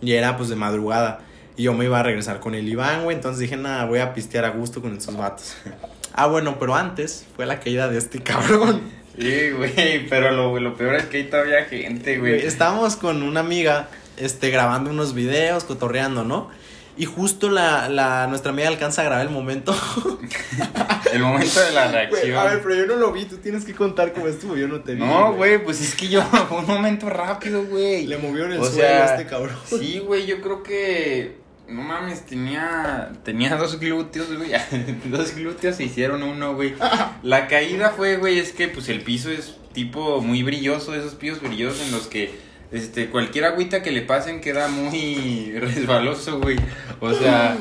Y 0.00 0.12
era 0.12 0.36
pues 0.36 0.48
de 0.48 0.56
madrugada. 0.56 1.20
Y 1.56 1.64
yo 1.64 1.74
me 1.74 1.84
iba 1.84 1.98
a 1.98 2.02
regresar 2.02 2.40
con 2.40 2.54
el 2.54 2.68
Iván, 2.68 3.04
güey. 3.04 3.16
Entonces 3.16 3.40
dije, 3.40 3.56
nada, 3.56 3.84
voy 3.86 3.98
a 3.98 4.14
pistear 4.14 4.44
a 4.44 4.50
gusto 4.50 4.80
con 4.80 4.96
estos 4.96 5.16
vatos. 5.16 5.56
Ah, 6.12 6.26
bueno, 6.26 6.58
pero 6.58 6.74
antes 6.74 7.24
fue 7.36 7.46
la 7.46 7.60
caída 7.60 7.88
de 7.88 7.96
este 7.96 8.20
cabrón. 8.20 8.82
Sí, 9.16 9.50
güey, 9.52 10.08
pero 10.08 10.32
lo, 10.32 10.58
lo 10.58 10.74
peor 10.76 10.96
es 10.96 11.04
que 11.04 11.18
hay 11.18 11.24
todavía 11.30 11.64
gente, 11.66 12.18
güey. 12.18 12.44
Estábamos 12.44 12.96
con 12.96 13.22
una 13.22 13.38
amiga, 13.40 13.88
este, 14.20 14.50
grabando 14.50 14.90
unos 14.90 15.14
videos, 15.14 15.64
cotorreando, 15.64 16.24
¿no? 16.24 16.48
Y 16.96 17.06
justo 17.06 17.48
la, 17.48 17.88
la, 17.88 18.26
nuestra 18.26 18.52
amiga 18.52 18.68
alcanza 18.68 19.00
a 19.00 19.06
grabar 19.06 19.26
el 19.26 19.32
momento. 19.32 19.74
El 21.12 21.22
momento 21.22 21.60
de 21.60 21.72
la 21.72 21.90
reacción. 21.90 22.36
a 22.36 22.44
ver, 22.44 22.62
pero 22.62 22.74
yo 22.74 22.86
no 22.86 22.96
lo 22.96 23.10
vi, 23.10 23.24
tú 23.24 23.38
tienes 23.38 23.64
que 23.64 23.74
contar 23.74 24.12
cómo 24.12 24.28
estuvo, 24.28 24.54
yo 24.54 24.68
no 24.68 24.80
te 24.80 24.94
vi. 24.94 25.00
No, 25.00 25.32
güey, 25.32 25.62
pues 25.64 25.80
es 25.80 25.94
que 25.94 26.08
yo, 26.08 26.22
fue 26.22 26.58
un 26.58 26.66
momento 26.66 27.08
rápido, 27.08 27.64
güey. 27.64 28.06
Le 28.06 28.18
movieron 28.18 28.52
el 28.52 28.60
O 28.60 28.64
suelo 28.64 28.80
sea, 28.80 29.02
a 29.02 29.14
este 29.16 29.26
cabrón. 29.26 29.56
Sí, 29.66 29.98
güey, 29.98 30.26
yo 30.26 30.40
creo 30.40 30.62
que. 30.62 31.38
No 31.68 31.82
mames, 31.82 32.26
tenía. 32.26 33.12
Tenía 33.24 33.56
dos 33.56 33.80
glúteos, 33.80 34.36
güey. 34.36 34.52
dos 35.06 35.34
glúteos 35.34 35.76
se 35.76 35.84
hicieron 35.84 36.22
uno, 36.22 36.54
güey. 36.54 36.74
La 37.22 37.48
caída 37.48 37.90
fue, 37.96 38.18
güey, 38.18 38.38
es 38.38 38.52
que 38.52 38.68
pues 38.68 38.88
el 38.88 39.00
piso 39.00 39.30
es 39.30 39.56
tipo 39.72 40.20
muy 40.20 40.42
brilloso, 40.42 40.94
esos 40.94 41.14
pisos 41.14 41.40
brillosos 41.40 41.80
en 41.80 41.92
los 41.92 42.06
que. 42.08 42.49
Este, 42.72 43.10
cualquier 43.10 43.44
agüita 43.46 43.82
que 43.82 43.90
le 43.90 44.02
pasen 44.02 44.40
queda 44.40 44.68
muy 44.68 45.52
resbaloso, 45.58 46.40
güey. 46.40 46.58
O 47.00 47.12
sea, 47.12 47.56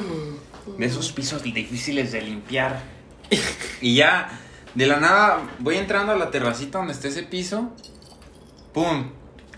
de 0.78 0.86
esos 0.86 1.12
pisos 1.12 1.44
difíciles 1.44 2.12
de 2.12 2.22
limpiar. 2.22 2.82
Y 3.82 3.96
ya, 3.96 4.30
de 4.76 4.86
la 4.86 5.00
nada, 5.00 5.50
voy 5.60 5.78
entrando 5.78 6.12
a 6.12 6.16
la 6.16 6.32
terracita 6.32 6.78
donde 6.78 6.94
está 6.94 7.08
ese 7.08 7.24
piso. 7.24 7.72
¡Pum! 8.74 9.12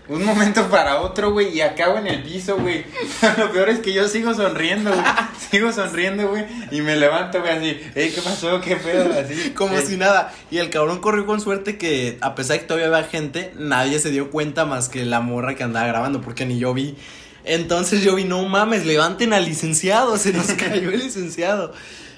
Un 0.08 0.24
momento 0.24 0.68
para 0.68 1.00
otro, 1.00 1.32
güey, 1.32 1.56
y 1.56 1.60
acabo 1.60 1.96
en 1.96 2.08
el 2.08 2.22
piso, 2.22 2.56
güey. 2.58 2.84
Lo 3.38 3.52
peor 3.52 3.68
es 3.68 3.78
que 3.78 3.92
yo 3.92 4.08
sigo 4.08 4.34
sonriendo, 4.34 4.90
güey. 4.90 5.04
Sigo 5.50 5.72
sonriendo, 5.72 6.28
güey. 6.28 6.44
Y 6.70 6.80
me 6.80 6.96
levanto, 6.96 7.40
güey, 7.40 7.52
así. 7.52 7.80
Ey, 7.94 8.10
¿qué 8.10 8.20
pasó? 8.20 8.60
¿Qué 8.60 8.76
pedo? 8.76 9.12
Así. 9.18 9.50
Como 9.54 9.76
Eh, 9.76 9.86
si 9.86 9.96
nada. 9.96 10.34
Y 10.50 10.58
el 10.58 10.70
cabrón 10.70 11.00
corrió 11.00 11.24
con 11.24 11.40
suerte 11.40 11.78
que, 11.78 12.18
a 12.20 12.34
pesar 12.34 12.56
de 12.56 12.60
que 12.62 12.66
todavía 12.66 12.88
había 12.88 13.08
gente, 13.08 13.52
nadie 13.56 13.98
se 14.00 14.10
dio 14.10 14.30
cuenta 14.30 14.64
más 14.64 14.88
que 14.88 15.04
la 15.04 15.20
morra 15.20 15.54
que 15.54 15.62
andaba 15.62 15.86
grabando, 15.86 16.20
porque 16.20 16.46
ni 16.46 16.58
yo 16.58 16.74
vi. 16.74 16.96
Entonces 17.44 18.02
yo 18.02 18.14
vi, 18.14 18.24
no 18.24 18.42
mames, 18.48 18.86
levanten 18.86 19.32
al 19.32 19.44
licenciado, 19.44 20.16
se 20.16 20.32
nos 20.32 20.46
cayó 20.52 20.90
el 20.90 20.98
licenciado. 20.98 21.72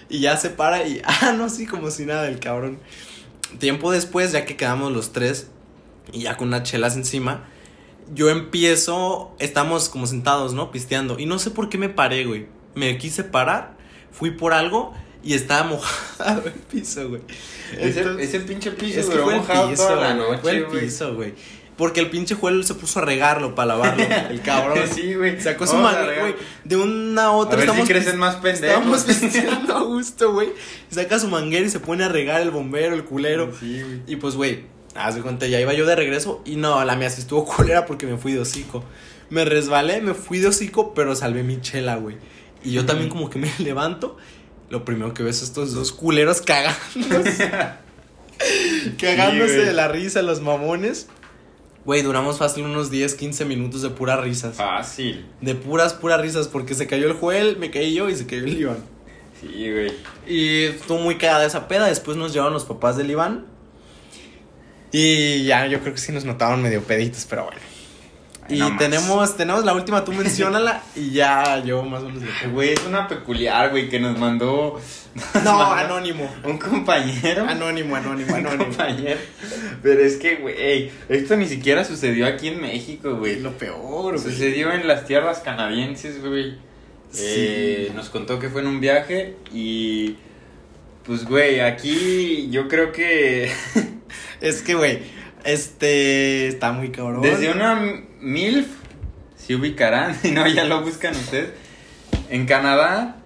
Y 0.08 0.20
ya 0.20 0.36
se 0.36 0.50
para 0.50 0.86
y, 0.86 1.02
ah, 1.04 1.34
no, 1.36 1.48
sí, 1.50 1.66
como 1.66 1.90
si 1.90 2.06
nada, 2.06 2.28
el 2.28 2.38
cabrón. 2.38 2.78
Tiempo 3.58 3.90
después, 3.92 4.32
ya 4.32 4.44
que 4.44 4.56
quedamos 4.56 4.92
los 4.92 5.12
tres, 5.12 5.48
y 6.12 6.22
ya 6.22 6.36
con 6.36 6.48
unas 6.48 6.62
chelas 6.64 6.94
encima, 6.96 7.48
yo 8.12 8.28
empiezo, 8.30 9.34
estamos 9.38 9.88
como 9.88 10.06
sentados, 10.06 10.52
¿no? 10.54 10.70
Pisteando. 10.70 11.18
Y 11.18 11.26
no 11.26 11.38
sé 11.38 11.50
por 11.50 11.68
qué 11.68 11.78
me 11.78 11.88
paré, 11.88 12.24
güey. 12.24 12.46
Me 12.74 12.98
quise 12.98 13.24
parar, 13.24 13.76
fui 14.12 14.30
por 14.32 14.52
algo 14.52 14.92
y 15.22 15.34
estaba 15.34 15.62
mojado 15.68 16.42
el 16.46 16.52
piso, 16.52 17.08
güey. 17.08 17.22
Ese, 17.78 18.00
Entonces- 18.00 18.28
ese 18.28 18.40
pinche 18.40 18.70
piso 18.72 19.00
es 19.00 19.06
que 19.06 19.18
fue 19.18 19.34
el 19.34 19.40
mojado 19.40 19.70
piso, 19.70 19.86
toda 19.86 19.96
la 20.00 20.14
noche, 20.14 20.38
fue 20.42 20.50
el 20.52 20.64
güey. 20.66 20.80
piso, 20.80 21.14
güey. 21.14 21.34
Porque 21.76 21.98
el 21.98 22.08
pinche 22.08 22.36
Juelo 22.36 22.62
se 22.62 22.74
puso 22.74 23.00
a 23.00 23.02
regarlo 23.02 23.56
para 23.56 23.68
lavarlo, 23.74 24.04
el 24.30 24.40
cabrón. 24.42 24.78
Sí, 24.94 25.14
güey. 25.14 25.40
Sacó 25.40 25.66
su 25.66 25.76
regar. 25.76 26.20
güey. 26.20 26.34
De 26.62 26.76
una 26.76 27.24
a 27.24 27.30
otra 27.32 27.54
A 27.54 27.56
ver 27.56 27.64
si 27.64 27.70
estamos 27.70 27.88
crecen 27.88 28.12
pis- 28.12 28.20
más 28.20 28.36
pendejos. 28.36 28.62
Estábamos 28.62 29.02
pisteando 29.20 29.76
a 29.76 29.82
gusto, 29.82 30.32
güey. 30.34 30.50
Saca 30.88 31.18
su 31.18 31.26
manguera 31.26 31.66
y 31.66 31.70
se 31.70 31.80
pone 31.80 32.04
a 32.04 32.08
regar 32.08 32.42
el 32.42 32.52
bombero, 32.52 32.94
el 32.94 33.04
culero. 33.04 33.50
Sí, 33.58 33.82
güey. 33.82 34.02
Y 34.06 34.14
pues, 34.16 34.36
güey, 34.36 34.66
haz 34.94 35.14
de 35.14 35.22
cuenta, 35.22 35.46
ya 35.46 35.60
iba 35.60 35.72
yo 35.72 35.86
de 35.86 35.96
regreso 35.96 36.42
y 36.44 36.56
no, 36.56 36.84
la 36.84 36.96
mía 36.96 37.10
sí 37.10 37.20
estuvo 37.20 37.44
culera 37.56 37.86
porque 37.86 38.06
me 38.06 38.16
fui 38.16 38.32
de 38.32 38.40
hocico. 38.40 38.84
Me 39.30 39.44
resbalé, 39.44 40.00
me 40.00 40.14
fui 40.14 40.38
de 40.38 40.48
hocico, 40.48 40.94
pero 40.94 41.16
salvé 41.16 41.42
mi 41.42 41.60
chela, 41.60 41.96
güey. 41.96 42.16
Y 42.62 42.72
yo 42.72 42.86
también 42.86 43.10
como 43.10 43.30
que 43.30 43.38
me 43.38 43.52
levanto, 43.58 44.16
lo 44.70 44.84
primero 44.84 45.14
que 45.14 45.22
ves 45.22 45.42
estos 45.42 45.72
dos 45.72 45.92
culeros 45.92 46.40
cagándose. 46.40 47.50
cagándose 48.98 49.60
Sí, 49.60 49.66
de 49.66 49.72
la 49.72 49.88
risa, 49.88 50.22
los 50.22 50.40
mamones. 50.40 51.08
Güey, 51.84 52.00
duramos 52.02 52.38
fácil 52.38 52.64
unos 52.64 52.90
10, 52.90 53.14
15 53.14 53.44
minutos 53.44 53.82
de 53.82 53.90
puras 53.90 54.18
risas. 54.20 54.56
Fácil. 54.56 55.26
De 55.42 55.54
puras, 55.54 55.92
puras 55.92 56.20
risas, 56.20 56.48
porque 56.48 56.74
se 56.74 56.86
cayó 56.86 57.06
el 57.06 57.12
Joel, 57.12 57.58
me 57.58 57.70
caí 57.70 57.92
yo 57.92 58.08
y 58.08 58.16
se 58.16 58.26
cayó 58.26 58.44
el 58.44 58.58
Iván. 58.58 58.78
Sí, 59.38 59.70
güey. 59.70 59.92
Y 60.26 60.62
estuvo 60.64 60.98
muy 60.98 61.18
cagada 61.18 61.44
esa 61.44 61.68
peda. 61.68 61.86
Después 61.86 62.16
nos 62.16 62.32
llevaron 62.32 62.54
los 62.54 62.64
papás 62.64 62.96
del 62.96 63.10
Iván. 63.10 63.44
Y 64.96 65.44
ya, 65.44 65.66
yo 65.66 65.80
creo 65.80 65.92
que 65.92 65.98
sí 66.00 66.12
nos 66.12 66.24
notaban 66.24 66.62
medio 66.62 66.80
peditos, 66.82 67.26
pero 67.28 67.46
bueno. 67.46 67.58
Ay, 68.48 68.56
Y 68.56 68.58
no 68.60 68.76
tenemos, 68.76 69.36
tenemos 69.36 69.64
la 69.64 69.72
última, 69.74 70.04
tú 70.04 70.12
menciónala 70.12 70.82
y 70.94 71.10
ya 71.10 71.58
yo 71.64 71.82
más 71.82 72.02
o 72.04 72.10
menos 72.10 72.22
Eh, 72.44 72.48
Güey, 72.52 72.74
es 72.74 72.84
una 72.86 73.08
peculiar, 73.08 73.70
güey, 73.70 73.88
que 73.88 73.98
nos 73.98 74.16
mandó 74.18 74.80
No, 75.42 75.72
anónimo. 75.72 76.32
un 76.44 76.58
compañero. 76.58 77.44
Anónimo, 77.48 77.96
anónimo, 77.96 78.30
Un 78.34 78.46
anónimo. 78.46 78.64
compañero. 78.66 79.18
Pero 79.82 80.00
es 80.00 80.16
que, 80.16 80.36
güey, 80.36 80.92
esto 81.08 81.36
ni 81.36 81.46
siquiera 81.48 81.84
sucedió 81.84 82.26
aquí 82.26 82.46
en 82.48 82.60
México, 82.60 83.16
güey. 83.16 83.40
Lo 83.40 83.52
peor, 83.58 84.12
güey. 84.12 84.18
Sucedió 84.18 84.72
en 84.72 84.86
las 84.86 85.06
tierras 85.06 85.40
canadienses, 85.40 86.20
güey. 86.24 86.54
Eh, 87.18 87.90
nos 87.96 88.10
contó 88.10 88.38
que 88.38 88.48
fue 88.48 88.60
en 88.60 88.68
un 88.68 88.80
viaje 88.80 89.34
y... 89.52 90.16
Pues, 91.04 91.24
güey, 91.24 91.60
aquí 91.60 92.48
yo 92.50 92.66
creo 92.68 92.90
que 92.92 93.50
Es 94.40 94.62
que, 94.62 94.74
güey, 94.74 95.00
este 95.44 96.48
está 96.48 96.72
muy 96.72 96.90
cabrón. 96.90 97.22
desde 97.22 97.50
una 97.50 97.74
MILF 98.20 98.66
se 99.36 99.54
ubicarán, 99.54 100.18
si 100.22 100.30
no, 100.30 100.46
ya 100.46 100.64
lo 100.64 100.82
buscan 100.82 101.14
ustedes. 101.14 101.50
En 102.30 102.46
Canadá, 102.46 103.16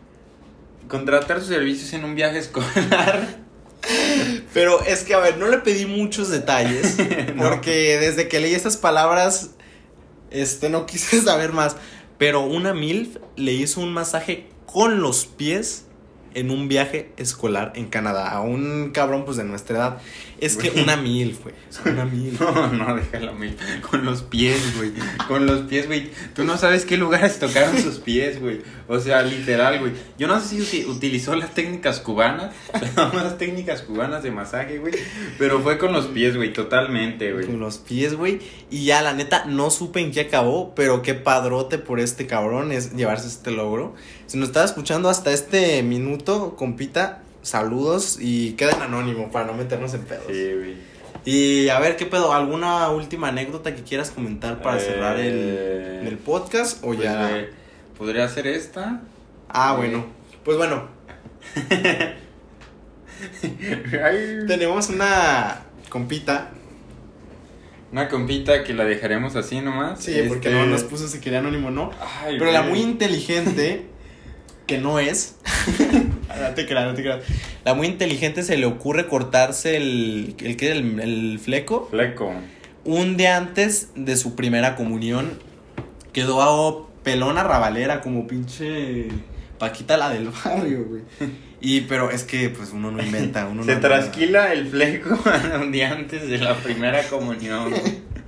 contratar 0.88 1.38
sus 1.38 1.48
servicios 1.48 1.92
en 1.92 2.04
un 2.04 2.14
viaje 2.14 2.38
escolar. 2.38 3.38
Pero 4.54 4.84
es 4.84 5.04
que, 5.04 5.14
a 5.14 5.18
ver, 5.18 5.38
no 5.38 5.48
le 5.48 5.58
pedí 5.58 5.86
muchos 5.86 6.30
detalles. 6.30 6.96
No. 7.34 7.48
Porque 7.48 7.98
desde 7.98 8.26
que 8.26 8.40
leí 8.40 8.54
esas 8.54 8.76
palabras, 8.76 9.50
este, 10.30 10.70
no 10.70 10.86
quise 10.86 11.20
saber 11.22 11.52
más. 11.52 11.76
Pero 12.16 12.40
una 12.40 12.74
MILF 12.74 13.18
le 13.36 13.52
hizo 13.52 13.80
un 13.80 13.92
masaje 13.92 14.48
con 14.66 15.00
los 15.00 15.26
pies 15.26 15.84
en 16.34 16.50
un 16.50 16.68
viaje 16.68 17.10
escolar 17.16 17.72
en 17.76 17.86
Canadá. 17.86 18.30
A 18.30 18.40
un 18.40 18.90
cabrón, 18.92 19.24
pues, 19.24 19.36
de 19.36 19.44
nuestra 19.44 19.76
edad. 19.76 19.98
Es 20.40 20.56
que 20.56 20.70
una 20.80 20.96
MILF, 20.96 21.42
güey. 21.42 21.54
Una 21.92 22.04
MILF. 22.04 22.40
No, 22.48 22.72
no, 22.72 22.94
déjalo, 22.96 23.36
güey. 23.36 23.54
Con 23.90 24.04
los 24.04 24.22
pies, 24.22 24.76
güey. 24.76 24.92
Con 25.26 25.46
los 25.46 25.62
pies, 25.62 25.86
güey. 25.88 26.10
Tú 26.34 26.44
no 26.44 26.56
sabes 26.56 26.84
qué 26.84 26.96
lugares 26.96 27.38
tocaron 27.40 27.76
sus 27.78 27.98
pies, 27.98 28.40
güey. 28.40 28.60
O 28.86 29.00
sea, 29.00 29.22
literal, 29.22 29.80
güey. 29.80 29.92
Yo 30.16 30.28
no 30.28 30.40
sé 30.40 30.48
si 30.48 30.58
uti- 30.60 30.86
utilizó 30.86 31.34
las 31.34 31.54
técnicas 31.54 31.98
cubanas, 31.98 32.54
las 32.96 33.36
técnicas 33.36 33.82
cubanas 33.82 34.22
de 34.22 34.30
masaje, 34.30 34.78
güey. 34.78 34.94
Pero 35.38 35.60
fue 35.60 35.76
con 35.76 35.92
los 35.92 36.06
pies, 36.06 36.36
güey, 36.36 36.52
totalmente, 36.52 37.32
güey. 37.32 37.46
Con 37.46 37.58
los 37.58 37.78
pies, 37.78 38.14
güey. 38.14 38.38
Y 38.70 38.84
ya, 38.84 39.02
la 39.02 39.14
neta, 39.14 39.44
no 39.46 39.70
supe 39.70 40.00
en 40.00 40.12
qué 40.12 40.20
acabó, 40.20 40.72
pero 40.76 41.02
qué 41.02 41.14
padrote 41.14 41.78
por 41.78 41.98
este 41.98 42.26
cabrón 42.28 42.70
es 42.70 42.94
llevarse 42.94 43.26
este 43.26 43.50
logro. 43.50 43.94
Si 44.26 44.36
nos 44.38 44.48
estaba 44.50 44.66
escuchando 44.66 45.08
hasta 45.08 45.32
este 45.32 45.82
minuto, 45.82 46.17
compita, 46.24 47.22
saludos 47.42 48.18
y 48.20 48.52
queda 48.52 48.72
en 48.72 48.82
anónimo 48.82 49.30
para 49.30 49.46
no 49.46 49.54
meternos 49.54 49.94
en 49.94 50.02
pedos. 50.02 50.24
Sí, 50.28 50.52
güey. 50.54 50.74
Y 51.24 51.68
a 51.68 51.78
ver, 51.80 51.96
¿qué 51.96 52.06
pedo? 52.06 52.32
¿Alguna 52.32 52.90
última 52.90 53.28
anécdota 53.28 53.74
que 53.74 53.82
quieras 53.82 54.10
comentar 54.10 54.62
para 54.62 54.78
cerrar 54.80 55.18
el, 55.18 55.32
Eh, 55.34 56.08
el 56.08 56.18
podcast? 56.18 56.82
O 56.82 56.88
Pues, 56.88 57.00
ya. 57.00 57.46
Podría 57.96 58.28
ser 58.28 58.46
esta. 58.46 59.00
ah, 59.48 59.74
bueno. 59.76 60.06
Pues 60.44 60.56
bueno. 60.56 60.88
Tenemos 64.46 64.88
una 64.90 65.62
compita. 65.88 66.50
Una 67.90 68.08
compita 68.08 68.64
que 68.64 68.74
la 68.74 68.84
dejaremos 68.84 69.34
así 69.34 69.60
nomás. 69.60 70.02
Sí, 70.02 70.12
porque 70.28 70.48
Este, 70.48 70.60
no 70.60 70.66
nos 70.66 70.84
puso 70.84 71.08
si 71.08 71.20
quería 71.20 71.38
anónimo 71.38 71.70
no. 71.70 71.90
Ay, 72.22 72.36
Pero 72.38 72.52
la 72.52 72.62
muy 72.62 72.80
inteligente, 72.80 73.86
que 74.68 74.78
no 74.78 75.00
es. 75.00 75.34
no 76.40 76.54
te 76.54 76.66
creas, 76.66 76.86
no 76.86 76.94
te 76.94 77.02
creas. 77.02 77.24
La 77.64 77.74
muy 77.74 77.88
inteligente 77.88 78.44
se 78.44 78.56
le 78.56 78.66
ocurre 78.66 79.08
cortarse 79.08 79.76
el. 79.76 80.36
¿El 80.40 80.56
qué? 80.56 80.70
El, 80.70 81.00
el 81.00 81.40
fleco. 81.40 81.88
Fleco. 81.90 82.32
Un 82.84 83.16
día 83.16 83.36
antes 83.36 83.88
de 83.96 84.16
su 84.16 84.36
primera 84.36 84.76
comunión. 84.76 85.40
Quedó 86.12 86.42
a 86.42 86.86
pelona 87.02 87.42
rabalera, 87.42 88.00
como 88.00 88.28
pinche. 88.28 89.08
Paquita 89.58 89.96
la 89.96 90.10
del 90.10 90.28
barrio, 90.28 90.84
güey. 90.84 91.02
Y, 91.60 91.80
pero 91.82 92.12
es 92.12 92.22
que, 92.22 92.50
pues 92.50 92.70
uno 92.72 92.92
no 92.92 93.02
inventa. 93.02 93.48
Uno 93.48 93.64
Se 93.64 93.74
no- 93.74 93.80
trasquila 93.80 94.52
el 94.52 94.68
fleco 94.68 95.18
un 95.60 95.72
día 95.72 95.90
antes 95.90 96.28
de 96.28 96.38
la 96.38 96.54
primera 96.54 97.02
comunión. 97.08 97.74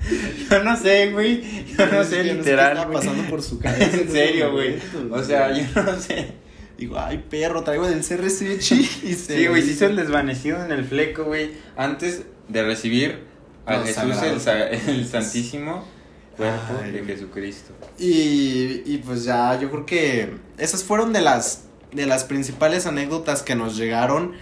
Yo 0.51 0.63
no 0.65 0.77
sé, 0.77 1.11
güey. 1.13 1.43
Yo 1.77 1.87
no 1.87 2.05
sé, 2.05 2.23
qué 2.23 2.35
literal. 2.35 2.89
pasando 2.93 3.29
por 3.29 3.43
su 3.43 3.59
cabeza. 3.61 3.97
En 3.99 4.11
serio, 4.11 4.53
güey. 4.53 4.77
O 5.11 5.23
sea, 5.23 5.53
yo 5.53 5.83
no 5.83 6.01
sé. 6.01 6.33
Digo, 6.79 6.99
ay, 6.99 7.23
perro, 7.29 7.63
traigo 7.63 7.87
del 7.87 8.01
CRCH. 8.01 8.73
Y 9.05 9.15
se 9.15 9.37
Sí, 9.37 9.47
güey, 9.47 9.63
se 9.63 9.73
hizo 9.73 9.87
el 9.87 9.97
desvanecido 9.97 10.65
en 10.65 10.73
el 10.73 10.85
fleco, 10.85 11.25
güey. 11.25 11.51
Antes 11.77 12.23
de 12.49 12.63
recibir 12.65 13.19
a 13.67 13.81
Jesús, 13.83 14.17
el, 14.23 14.95
el 14.97 15.07
santísimo 15.07 15.87
cuerpo 16.37 16.81
Ay, 16.83 16.93
de. 16.93 17.05
Jesucristo. 17.05 17.75
Y, 17.99 18.83
y 18.87 19.03
pues 19.05 19.25
ya, 19.25 19.61
yo 19.61 19.71
creo 19.71 19.85
que 19.87 20.31
esas 20.57 20.83
fueron 20.83 21.13
de 21.13 21.21
las, 21.21 21.65
de 21.93 22.07
las 22.07 22.25
principales 22.25 22.87
anécdotas 22.87 23.43
que 23.43 23.55
nos 23.55 23.77
llegaron. 23.77 24.33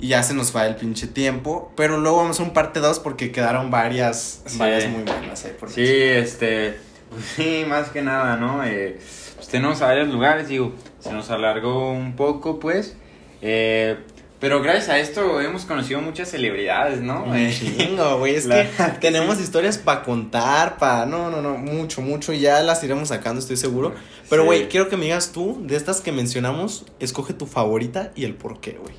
Y 0.00 0.08
ya 0.08 0.22
se 0.22 0.34
nos 0.34 0.54
va 0.54 0.66
el 0.66 0.76
pinche 0.76 1.06
tiempo. 1.06 1.72
Pero 1.76 1.98
luego 1.98 2.18
vamos 2.18 2.40
a 2.40 2.42
un 2.42 2.52
parte 2.52 2.80
2 2.80 2.98
porque 3.00 3.32
quedaron 3.32 3.70
varias, 3.70 4.42
Sí. 4.46 4.58
varias 4.58 4.88
muy 4.90 5.02
buenas. 5.02 5.44
eh, 5.44 5.56
por 5.58 5.70
Sí, 5.70 5.82
este, 5.86 6.78
pues 7.10 7.24
sí, 7.36 7.64
más 7.68 7.88
que 7.90 8.02
nada, 8.02 8.36
¿no? 8.36 8.64
Eh, 8.64 8.98
pues 9.36 9.48
tenemos 9.48 9.80
a 9.82 9.86
varios 9.86 10.08
lugares, 10.08 10.48
digo, 10.48 10.72
se 11.00 11.12
nos 11.12 11.30
alargó 11.30 11.92
un 11.92 12.16
poco, 12.16 12.58
pues, 12.58 12.96
eh, 13.40 13.96
pero 14.40 14.60
gracias 14.60 14.88
a 14.90 14.98
esto 14.98 15.40
hemos 15.40 15.64
conocido 15.64 16.02
muchas 16.02 16.28
celebridades, 16.30 17.00
¿no? 17.00 17.34
Eh, 17.34 17.54
chingo, 17.56 18.18
güey. 18.18 18.34
Es 18.34 18.44
La 18.46 18.64
que 18.64 18.98
tenemos 19.00 19.40
historias 19.40 19.78
para 19.78 20.02
contar, 20.02 20.76
para. 20.76 21.06
No, 21.06 21.30
no, 21.30 21.40
no. 21.40 21.56
Mucho, 21.56 22.02
mucho. 22.02 22.32
Ya 22.34 22.60
las 22.62 22.82
iremos 22.84 23.08
sacando, 23.08 23.40
estoy 23.40 23.56
seguro. 23.56 23.94
Pero, 24.28 24.42
Sí. 24.42 24.46
güey, 24.46 24.68
quiero 24.68 24.88
que 24.90 24.96
me 24.98 25.04
digas 25.04 25.32
tú, 25.32 25.58
de 25.62 25.76
estas 25.76 26.02
que 26.02 26.12
mencionamos, 26.12 26.84
escoge 27.00 27.32
tu 27.32 27.46
favorita 27.46 28.12
y 28.16 28.24
el 28.24 28.34
por 28.34 28.60
qué, 28.60 28.72
güey. 28.72 28.94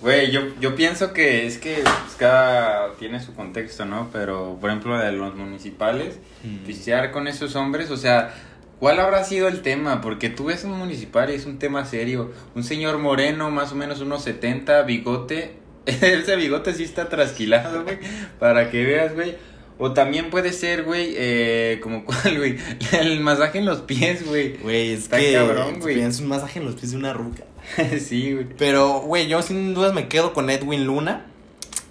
Güey, 0.00 0.30
yo, 0.30 0.42
yo 0.60 0.76
pienso 0.76 1.12
que 1.12 1.46
es 1.46 1.58
que 1.58 1.74
pues, 1.82 2.14
cada 2.18 2.92
tiene 2.94 3.20
su 3.20 3.34
contexto, 3.34 3.84
¿no? 3.84 4.08
Pero, 4.12 4.56
por 4.60 4.70
ejemplo, 4.70 4.96
de 4.96 5.12
los 5.12 5.34
municipales, 5.34 6.18
Mm. 6.44 6.64
pistear 6.66 7.10
con 7.10 7.26
esos 7.26 7.56
hombres, 7.56 7.90
o 7.90 7.96
sea, 7.96 8.32
¿cuál 8.78 9.00
habrá 9.00 9.24
sido 9.24 9.48
el 9.48 9.60
tema? 9.62 10.00
Porque 10.00 10.30
tú 10.30 10.44
ves 10.46 10.62
un 10.62 10.72
municipal 10.78 11.30
y 11.30 11.34
es 11.34 11.46
un 11.46 11.58
tema 11.58 11.84
serio. 11.84 12.32
Un 12.54 12.62
señor 12.62 12.98
moreno, 12.98 13.50
más 13.50 13.72
o 13.72 13.74
menos 13.74 14.00
unos 14.00 14.22
70, 14.22 14.82
bigote. 14.82 15.54
Ese 15.86 16.36
bigote 16.36 16.74
sí 16.74 16.84
está 16.84 17.08
trasquilado, 17.08 17.82
güey. 17.82 17.98
Para 18.38 18.70
que 18.70 18.84
veas, 18.84 19.14
güey. 19.14 19.34
O 19.80 19.92
también 19.94 20.30
puede 20.30 20.52
ser, 20.52 20.82
güey, 20.84 21.14
eh, 21.16 21.80
como 21.82 22.04
cuál, 22.04 22.38
güey. 22.38 22.56
El 22.92 23.18
masaje 23.20 23.58
en 23.58 23.64
los 23.66 23.80
pies, 23.80 24.24
güey. 24.26 24.56
Güey, 24.58 24.92
es 24.92 25.00
Está 25.04 25.18
que. 25.18 25.32
cabrón, 25.32 25.80
güey. 25.80 25.96
Tienes 25.96 26.20
un 26.20 26.28
masaje 26.28 26.60
en 26.60 26.66
los 26.66 26.76
pies 26.76 26.92
de 26.92 26.98
una 26.98 27.12
ruca. 27.12 27.42
sí, 28.00 28.32
güey. 28.32 28.46
Pero, 28.56 29.00
güey, 29.00 29.28
yo 29.28 29.42
sin 29.42 29.74
dudas 29.74 29.94
me 29.94 30.08
quedo 30.08 30.32
con 30.32 30.50
Edwin 30.50 30.84
Luna 30.84 31.26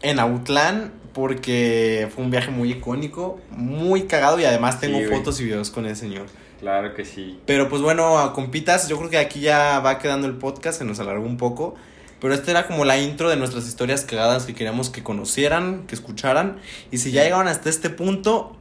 en 0.01 0.19
Autlán 0.19 0.93
porque 1.13 2.09
fue 2.13 2.23
un 2.23 2.29
viaje 2.29 2.51
muy 2.51 2.71
icónico, 2.71 3.39
muy 3.49 4.03
cagado 4.03 4.39
y 4.39 4.45
además 4.45 4.79
tengo 4.79 4.99
Sí, 4.99 5.05
fotos 5.05 5.39
y 5.41 5.45
videos 5.45 5.71
con 5.71 5.85
ese 5.85 6.01
señor. 6.01 6.27
Claro 6.59 6.93
que 6.93 7.05
sí. 7.05 7.39
Pero 7.45 7.69
pues 7.69 7.81
bueno, 7.81 8.31
compitas, 8.33 8.87
yo 8.87 8.97
creo 8.97 9.09
que 9.09 9.17
aquí 9.17 9.39
ya 9.39 9.79
va 9.79 9.99
quedando 9.99 10.27
el 10.27 10.35
podcast, 10.35 10.79
se 10.79 10.85
nos 10.85 10.99
alargó 10.99 11.25
un 11.25 11.37
poco. 11.37 11.75
Pero 12.19 12.33
esta 12.33 12.49
era 12.51 12.65
como 12.65 12.83
la 12.83 12.97
intro 12.97 13.29
de 13.29 13.35
nuestras 13.35 13.67
historias 13.67 14.03
cagadas 14.03 14.45
que 14.45 14.55
queríamos 14.55 14.89
que 14.89 15.03
conocieran, 15.03 15.85
que 15.85 15.93
escucharan. 15.93 16.57
Y 16.91 16.97
si 16.97 17.11
ya 17.11 17.23
llegaron 17.23 17.47
hasta 17.47 17.69
este 17.69 17.89
punto, 17.89 18.55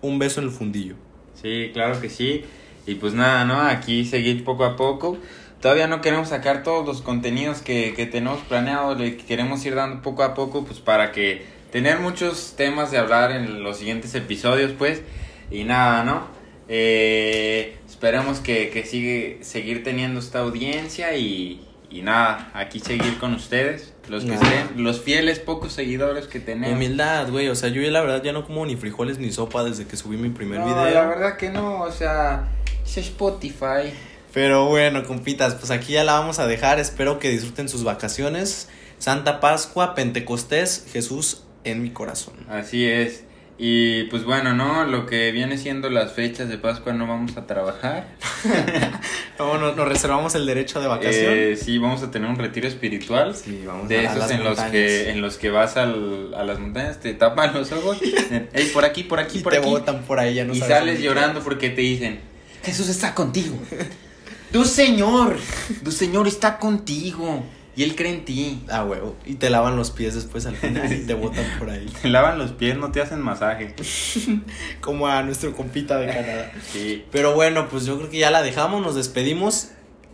un 0.00 0.18
beso 0.18 0.40
en 0.40 0.46
el 0.46 0.52
fundillo. 0.52 0.94
Sí, 1.40 1.70
claro 1.72 2.00
que 2.00 2.08
sí. 2.08 2.44
Y 2.86 2.94
pues 2.94 3.12
nada, 3.12 3.44
¿no? 3.44 3.60
Aquí 3.60 4.06
seguir 4.06 4.42
poco 4.44 4.64
a 4.64 4.76
poco. 4.76 5.18
Todavía 5.60 5.86
no 5.88 6.00
queremos 6.00 6.28
sacar 6.28 6.62
todos 6.62 6.86
los 6.86 7.02
contenidos 7.02 7.62
que, 7.62 7.92
que 7.94 8.06
tenemos 8.06 8.38
planeado, 8.40 8.94
le 8.94 9.16
queremos 9.16 9.64
ir 9.66 9.74
dando 9.74 10.02
poco 10.02 10.22
a 10.22 10.34
poco, 10.34 10.64
pues 10.64 10.78
para 10.78 11.10
que 11.12 11.44
tener 11.72 11.98
muchos 11.98 12.54
temas 12.56 12.90
de 12.92 12.98
hablar 12.98 13.32
en 13.32 13.62
los 13.62 13.78
siguientes 13.78 14.14
episodios, 14.14 14.72
pues. 14.78 15.02
Y 15.50 15.64
nada, 15.64 16.04
¿no? 16.04 16.26
Eh, 16.68 17.76
esperemos 17.88 18.38
que, 18.40 18.70
que 18.70 18.84
sigue, 18.84 19.38
seguir 19.42 19.82
teniendo 19.82 20.20
esta 20.20 20.40
audiencia 20.40 21.16
y, 21.16 21.66
y 21.90 22.02
nada, 22.02 22.50
aquí 22.54 22.78
seguir 22.78 23.18
con 23.18 23.34
ustedes, 23.34 23.94
los 24.08 24.24
que 24.24 24.30
Nada. 24.32 24.42
estén, 24.60 24.84
los 24.84 25.00
fieles 25.00 25.38
pocos 25.40 25.72
seguidores 25.72 26.26
que 26.28 26.38
tenemos. 26.40 26.76
Humildad, 26.76 27.30
güey. 27.30 27.48
O 27.48 27.54
sea, 27.56 27.68
yo 27.70 27.80
la 27.90 28.00
verdad 28.02 28.22
ya 28.22 28.32
no 28.32 28.44
como 28.46 28.64
ni 28.64 28.76
frijoles 28.76 29.18
ni 29.18 29.32
sopa 29.32 29.64
desde 29.64 29.86
que 29.86 29.96
subí 29.96 30.16
mi 30.18 30.28
primer 30.28 30.60
No, 30.60 30.66
video. 30.66 30.90
la 30.94 31.06
verdad 31.06 31.36
que 31.36 31.50
no, 31.50 31.80
o 31.82 31.90
sea, 31.90 32.48
es 32.86 32.96
Spotify. 32.98 33.92
Pero 34.34 34.66
bueno, 34.66 35.04
compitas, 35.04 35.54
pues 35.54 35.70
aquí 35.70 35.94
ya 35.94 36.04
la 36.04 36.12
vamos 36.14 36.38
a 36.38 36.46
dejar. 36.46 36.78
Espero 36.78 37.18
que 37.18 37.30
disfruten 37.30 37.68
sus 37.68 37.84
vacaciones. 37.84 38.68
Santa 38.98 39.40
Pascua, 39.40 39.94
Pentecostés, 39.94 40.86
Jesús 40.92 41.42
en 41.64 41.82
mi 41.82 41.90
corazón. 41.90 42.34
Así 42.48 42.86
es. 42.86 43.24
Y 43.60 44.04
pues 44.04 44.24
bueno, 44.24 44.54
¿no? 44.54 44.84
Lo 44.84 45.06
que 45.06 45.32
viene 45.32 45.58
siendo 45.58 45.90
las 45.90 46.12
fechas 46.12 46.48
de 46.48 46.58
Pascua 46.58 46.92
no 46.92 47.06
vamos 47.08 47.36
a 47.36 47.46
trabajar. 47.46 48.08
No, 49.38 49.56
no, 49.56 49.72
nos 49.72 49.86
reservamos 49.86 50.34
el 50.34 50.46
derecho 50.46 50.80
de 50.80 50.88
vacación. 50.88 51.32
Eh, 51.32 51.56
sí, 51.56 51.78
vamos 51.78 52.02
a 52.02 52.10
tener 52.10 52.28
un 52.28 52.34
retiro 52.34 52.66
espiritual. 52.66 53.36
sí, 53.36 53.62
vamos 53.64 53.88
De 53.88 53.98
a, 53.98 54.00
a 54.00 54.04
esos 54.06 54.18
las 54.18 54.30
en 54.32 54.42
los, 54.42 54.58
que, 54.62 55.10
en 55.10 55.20
los 55.20 55.36
que 55.38 55.50
vas 55.50 55.76
al- 55.76 56.34
a 56.34 56.42
las 56.42 56.58
montañas, 56.58 56.98
te 56.98 57.14
tapan 57.14 57.54
los 57.54 57.70
ojos. 57.70 57.98
Ey, 58.52 58.66
por 58.74 58.84
aquí, 58.84 59.04
por 59.04 59.20
aquí, 59.20 59.38
y 59.38 59.42
por 59.42 59.52
te 59.52 59.60
aquí. 59.60 59.68
botan 59.68 60.02
por 60.02 60.18
ahí, 60.18 60.34
ya 60.34 60.44
no 60.44 60.52
y 60.54 60.58
sabes 60.58 60.76
sales 60.78 61.00
llorando 61.00 61.40
porque 61.40 61.70
te 61.70 61.82
dicen, 61.82 62.18
Jesús 62.64 62.88
está 62.88 63.14
contigo. 63.14 63.56
Tu 64.52 64.64
Señor, 64.64 65.36
tu 65.84 65.92
Señor 65.92 66.26
está 66.26 66.58
contigo. 66.58 67.44
Y 67.76 67.84
Él 67.84 67.94
cree 67.94 68.12
en 68.12 68.24
ti. 68.24 68.64
Ah, 68.68 68.82
huevo. 68.82 69.14
Y 69.24 69.34
te 69.34 69.50
lavan 69.50 69.76
los 69.76 69.92
pies 69.92 70.16
después 70.16 70.46
al 70.46 70.56
final 70.56 70.92
y 70.92 71.06
te 71.06 71.14
botan 71.14 71.44
por 71.60 71.70
ahí. 71.70 71.86
Te 72.02 72.08
lavan 72.08 72.36
los 72.36 72.50
pies, 72.50 72.76
no 72.76 72.90
te 72.90 73.00
hacen 73.00 73.20
masaje. 73.20 73.76
Como 74.80 75.06
a 75.06 75.22
nuestro 75.22 75.54
compita 75.54 75.96
de 75.98 76.08
Canadá. 76.08 76.52
Sí. 76.72 77.04
Pero 77.12 77.36
bueno, 77.36 77.68
pues 77.68 77.86
yo 77.86 77.96
creo 77.96 78.10
que 78.10 78.18
ya 78.18 78.32
la 78.32 78.42
dejamos, 78.42 78.82
nos 78.82 78.96
despedimos. 78.96 79.68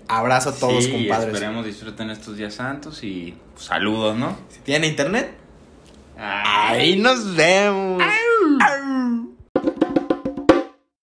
Abrazo 0.08 0.50
a 0.50 0.54
todos, 0.56 0.84
sí, 0.84 0.92
compadres. 0.92 1.32
Esperemos 1.32 1.64
disfruten 1.64 2.10
estos 2.10 2.36
días 2.36 2.52
santos 2.52 3.02
y 3.02 3.34
saludos, 3.56 4.14
¿no? 4.14 4.36
Si 4.50 4.60
tienen 4.60 4.90
internet, 4.90 5.32
ahí 6.18 6.96
nos 6.96 7.34
vemos. 7.34 8.02